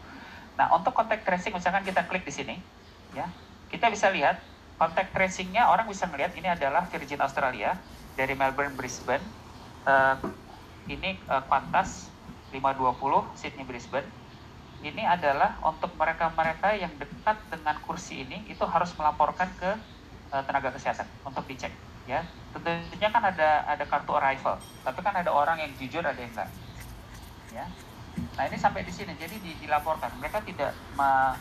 [0.60, 2.56] Nah untuk kontak tracing misalkan kita klik di sini
[3.16, 3.26] ya
[3.72, 4.44] kita bisa lihat
[4.76, 7.80] kontak tracingnya orang bisa melihat ini adalah Virgin Australia
[8.20, 9.24] dari Melbourne Brisbane
[9.88, 10.20] uh,
[10.92, 12.12] ini uh, Qantas
[12.52, 14.10] 520 Sydney Brisbane.
[14.80, 19.72] Ini adalah untuk mereka-mereka yang dekat dengan kursi ini itu harus melaporkan ke
[20.32, 22.26] uh, tenaga kesehatan untuk dicek ya.
[22.49, 26.49] Tentunya kan ada ada kartu arrival tapi kan ada orang yang jujur ada yang enggak.
[27.53, 27.66] Ya.
[28.34, 30.18] Nah ini sampai di sini jadi di, dilaporkan.
[30.18, 31.38] Mereka tidak me,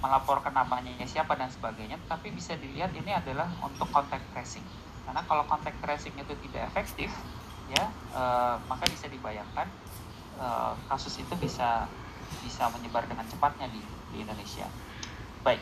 [0.00, 4.64] melaporkan namanya siapa dan sebagainya tapi bisa dilihat ini adalah untuk contact tracing.
[5.04, 7.12] Karena kalau contact tracing itu tidak efektif
[7.68, 7.84] ya
[8.16, 9.68] uh, maka bisa dibayangkan
[10.40, 11.84] uh, kasus itu bisa
[12.40, 13.80] bisa menyebar dengan cepatnya di,
[14.12, 14.64] di Indonesia.
[15.44, 15.60] Baik,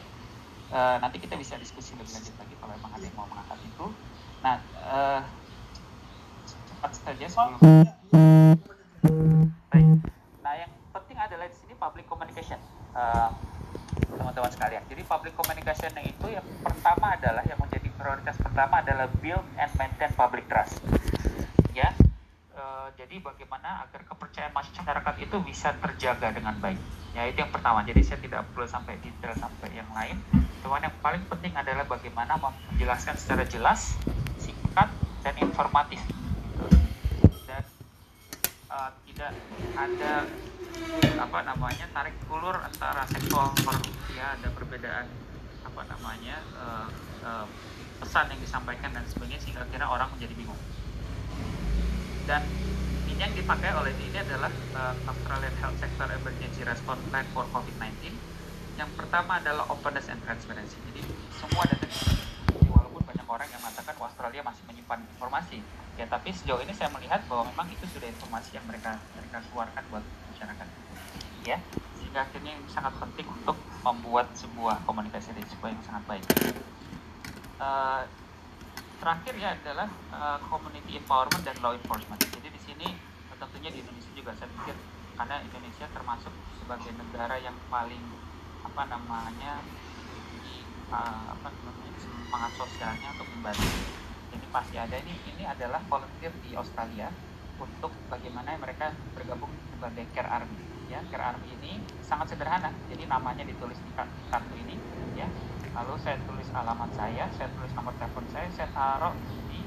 [0.72, 3.86] uh, nanti kita bisa diskusi lebih lanjut lagi kalau memang ada yang mau mengangkat itu.
[4.42, 4.56] Nah,
[4.86, 5.20] uh,
[6.46, 7.58] cepat saja sebelum.
[9.70, 9.86] Baik.
[10.42, 12.58] Nah, yang penting adalah di sini public communication.
[12.96, 13.30] Uh,
[14.16, 14.82] teman-teman sekalian.
[14.88, 20.10] Jadi public communication itu yang pertama adalah yang menjadi prioritas pertama adalah build and maintain
[20.16, 20.80] public trust.
[21.76, 21.92] Ya,
[22.76, 26.76] Eh, jadi bagaimana agar kepercayaan masyarakat itu bisa terjaga dengan baik.
[27.16, 27.80] Ya itu yang pertama.
[27.80, 30.20] Jadi saya tidak perlu sampai detail sampai yang lain.
[30.60, 33.96] Cuman yang paling penting adalah bagaimana menjelaskan secara jelas,
[34.36, 34.92] singkat
[35.24, 36.04] dan informatif.
[37.48, 37.64] Dan
[38.68, 39.32] uh, tidak
[39.72, 40.14] ada
[41.16, 43.56] apa namanya tarik ulur antara sektor
[44.12, 45.08] ya ada perbedaan
[45.64, 46.88] apa namanya uh,
[47.24, 47.48] uh,
[48.04, 50.60] pesan yang disampaikan dan sebagainya sehingga akhirnya orang menjadi bingung
[52.26, 52.42] dan
[53.06, 58.12] ini yang dipakai oleh ini adalah uh, Australian Health Sector Emergency Response Plan for COVID-19
[58.76, 60.76] yang pertama adalah openness and transparency.
[60.92, 61.00] Jadi
[61.32, 61.88] semua data
[62.68, 65.58] walaupun banyak orang yang mengatakan Australia masih menyimpan informasi.
[65.96, 69.82] Ya tapi sejauh ini saya melihat bahwa memang itu sudah informasi yang mereka mereka keluarkan
[69.88, 70.68] buat masyarakat.
[71.48, 71.56] Ya
[71.96, 76.24] sehingga akhirnya ini sangat penting untuk membuat sebuah komunikasi risiko yang sangat baik.
[77.56, 78.04] Uh,
[79.00, 82.18] terakhir ya adalah uh, community empowerment dan law enforcement.
[82.20, 82.88] Jadi di sini
[83.36, 84.76] tentunya di Indonesia juga saya pikir
[85.16, 88.00] karena Indonesia termasuk sebagai negara yang paling
[88.64, 89.60] apa namanya
[90.92, 93.68] uh, apa namanya semangat sosialnya untuk membantu.
[94.32, 97.08] Jadi pasti ada ini ini adalah volunteer di Australia
[97.56, 100.60] untuk bagaimana mereka bergabung sebagai care army.
[100.88, 102.72] Ya care army ini sangat sederhana.
[102.88, 104.76] Jadi namanya ditulis di kartu ini
[105.16, 105.28] ya
[105.76, 109.12] lalu saya tulis alamat saya saya tulis nomor telepon saya saya taruh
[109.52, 109.60] di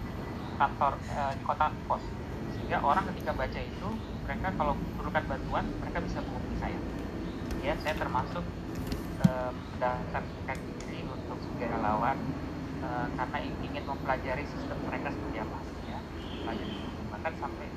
[0.60, 2.03] kantor eh, di kota pos.
[2.51, 3.89] Sehingga orang ketika baca itu
[4.28, 6.80] mereka kalau memerlukan bantuan mereka bisa menghubungi saya.
[7.64, 8.43] Ya saya termasuk
[9.24, 12.18] eh, mendaftarkan diri untuk sebagai relawan
[12.84, 15.57] eh, karena ingin mempelajari sistem mereka seperti apa
[15.88, 15.99] ya.
[16.43, 16.76] Pelajari
[17.14, 17.68] bahkan sampai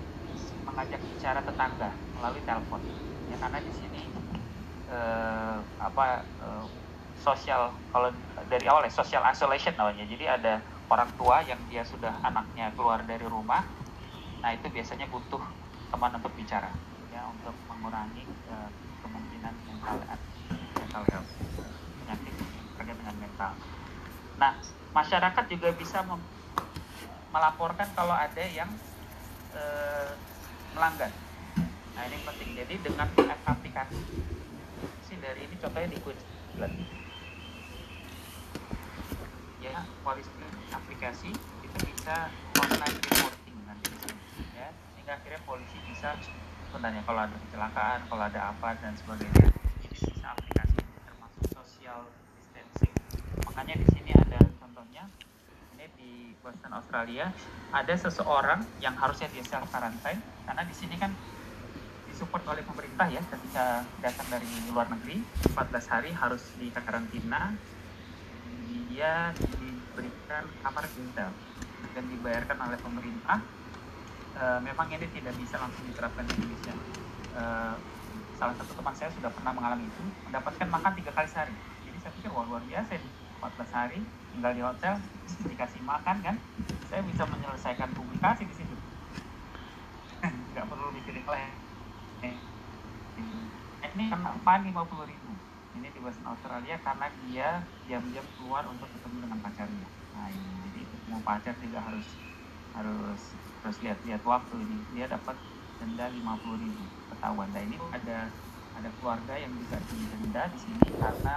[0.66, 2.80] mengajak bicara tetangga melalui telepon.
[3.30, 4.02] Ya karena di sini
[4.90, 6.64] eh, apa eh,
[7.22, 8.10] sosial kalau
[8.50, 10.02] dari awal ya social isolation namanya.
[10.04, 10.58] Jadi ada
[10.92, 13.64] orang tua yang dia sudah anaknya keluar dari rumah
[14.42, 15.38] nah itu biasanya butuh
[15.88, 16.68] teman untuk bicara
[17.14, 18.68] ya untuk mengurangi uh,
[19.06, 19.96] kemungkinan mental
[20.82, 21.30] mental health
[22.02, 22.34] penyakit
[22.74, 23.52] terkait dengan mental.
[24.36, 24.52] Nah
[24.90, 26.02] masyarakat juga bisa
[27.30, 28.68] melaporkan kalau ada yang
[29.54, 30.10] uh,
[30.74, 31.14] melanggar.
[31.94, 32.50] Nah ini penting.
[32.58, 33.06] Jadi dengan
[33.46, 33.96] aplikasi
[35.22, 37.01] dari ini contohnya di Queensland
[39.62, 40.28] ya polisi
[40.74, 41.30] aplikasi
[41.62, 42.26] itu bisa
[42.58, 44.22] online reporting nanti di sini
[44.58, 44.68] ya.
[44.92, 46.18] Sehingga akhirnya polisi bisa
[46.66, 49.54] sebenarnya kalau ada kecelakaan kalau ada apa dan sebagainya
[49.86, 52.94] ini bisa aplikasi termasuk social distancing.
[53.46, 55.06] Makanya di sini ada contohnya
[55.78, 56.10] ini di
[56.42, 57.30] Boston Australia
[57.70, 61.14] ada seseorang yang harusnya dia self quarantine karena di sini kan
[62.10, 65.22] disupport oleh pemerintah ya ketika datang dari luar negeri
[65.54, 65.54] 14
[65.86, 67.54] hari harus di karantina
[68.88, 71.30] dia diberikan kamar hotel
[71.92, 73.38] dan dibayarkan oleh pemerintah.
[74.32, 76.74] E, memang ini tidak bisa langsung diterapkan di Indonesia.
[77.36, 77.42] E,
[78.36, 81.54] salah satu teman saya sudah pernah mengalami itu mendapatkan makan tiga kali sehari.
[81.84, 82.90] Jadi saya pikir wah luar biasa
[83.42, 84.00] 14 hari
[84.32, 84.94] tinggal di hotel
[85.44, 86.36] dikasih makan kan?
[86.88, 88.76] Saya bisa menyelesaikan publikasi di situ.
[90.52, 91.52] Nggak perlu mikirin lain.
[93.92, 94.32] Ini karena
[94.64, 94.72] 50 ribu?
[94.72, 95.21] ini
[96.02, 97.48] Western Australia karena dia
[97.86, 99.86] diam-diam keluar untuk ketemu dengan pacarnya.
[100.18, 102.06] Nah ini jadi mau pacar juga harus
[102.74, 103.22] harus
[103.62, 104.78] harus lihat-lihat waktu ini.
[104.98, 105.38] Dia dapat
[105.78, 106.84] denda 50 ribu
[107.14, 107.48] ketahuan.
[107.54, 108.18] Nah ini ada
[108.72, 111.34] ada keluarga yang juga didenda di sini karena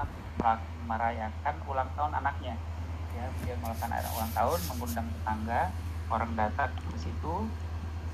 [0.89, 2.55] merayakan ulang tahun anaknya.
[3.15, 5.61] Ya dia melakukan ulang tahun mengundang tetangga
[6.11, 7.33] orang datang ke situ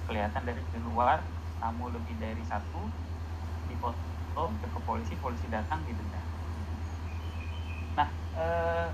[0.06, 1.24] kelihatan dari luar
[1.60, 2.88] tamu lebih dari satu
[3.70, 6.31] di foto ke polisi polisi datang didenda
[8.38, 8.88] eh,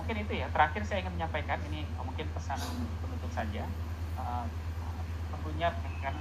[0.00, 0.46] mungkin itu ya.
[0.50, 2.60] Terakhir saya ingin menyampaikan ini mungkin pesan
[3.00, 3.64] penutup saja.
[4.18, 4.44] Eh,
[5.30, 5.68] tentunya
[6.00, 6.14] kan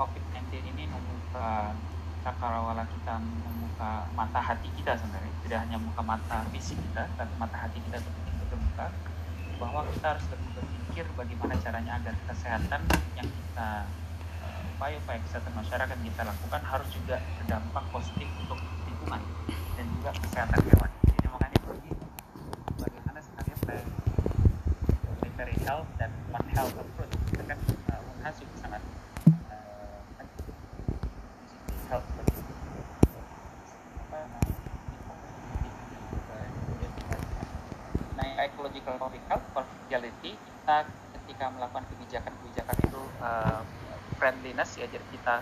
[0.00, 1.76] COVID-19 ini membuka
[2.20, 5.32] cakrawala kita membuka mata hati kita sebenarnya.
[5.44, 7.98] Tidak hanya membuka mata fisik kita tapi mata hati kita
[8.48, 8.86] terbuka
[9.60, 12.80] bahwa kita harus lebih berpikir bagaimana caranya agar kesehatan
[13.12, 13.84] yang kita
[14.80, 18.56] upaya-upaya kesehatan masyarakat yang kita lakukan harus juga berdampak positif untuk
[18.88, 19.20] lingkungan
[19.76, 20.90] dan juga kesehatan hewan.
[21.04, 21.92] Jadi makanya ini
[22.80, 23.56] bagaimana sebenarnya
[25.20, 27.14] primary health dan one health approach.
[27.30, 27.58] Itu kan
[27.94, 28.82] uh, Unhas juga sangat
[29.46, 30.02] uh,
[31.86, 32.08] health
[38.18, 40.76] nah ecological public health confidentiality kita
[41.16, 43.64] ketika melakukan kebijakan-kebijakan itu uh,
[44.20, 45.40] friendliness ya jadi kita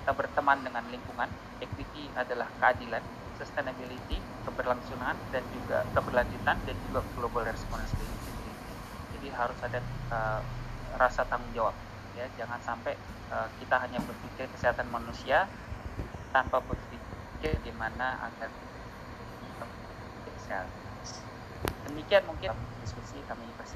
[0.00, 1.28] kita berteman dengan lingkungan
[1.60, 3.04] equity adalah keadilan
[3.36, 4.16] sustainability
[4.48, 8.26] keberlangsungan dan juga keberlanjutan dan juga global responsibility
[9.26, 10.40] jadi harus ada uh,
[10.96, 11.74] rasa tanggung jawab
[12.18, 12.26] ya.
[12.40, 12.94] Jangan sampai
[13.30, 15.46] uh, kita hanya berpikir kesehatan manusia
[16.34, 18.50] tanpa berpikir bagaimana agar
[20.46, 20.68] sehat.
[21.86, 22.54] Demikian mungkin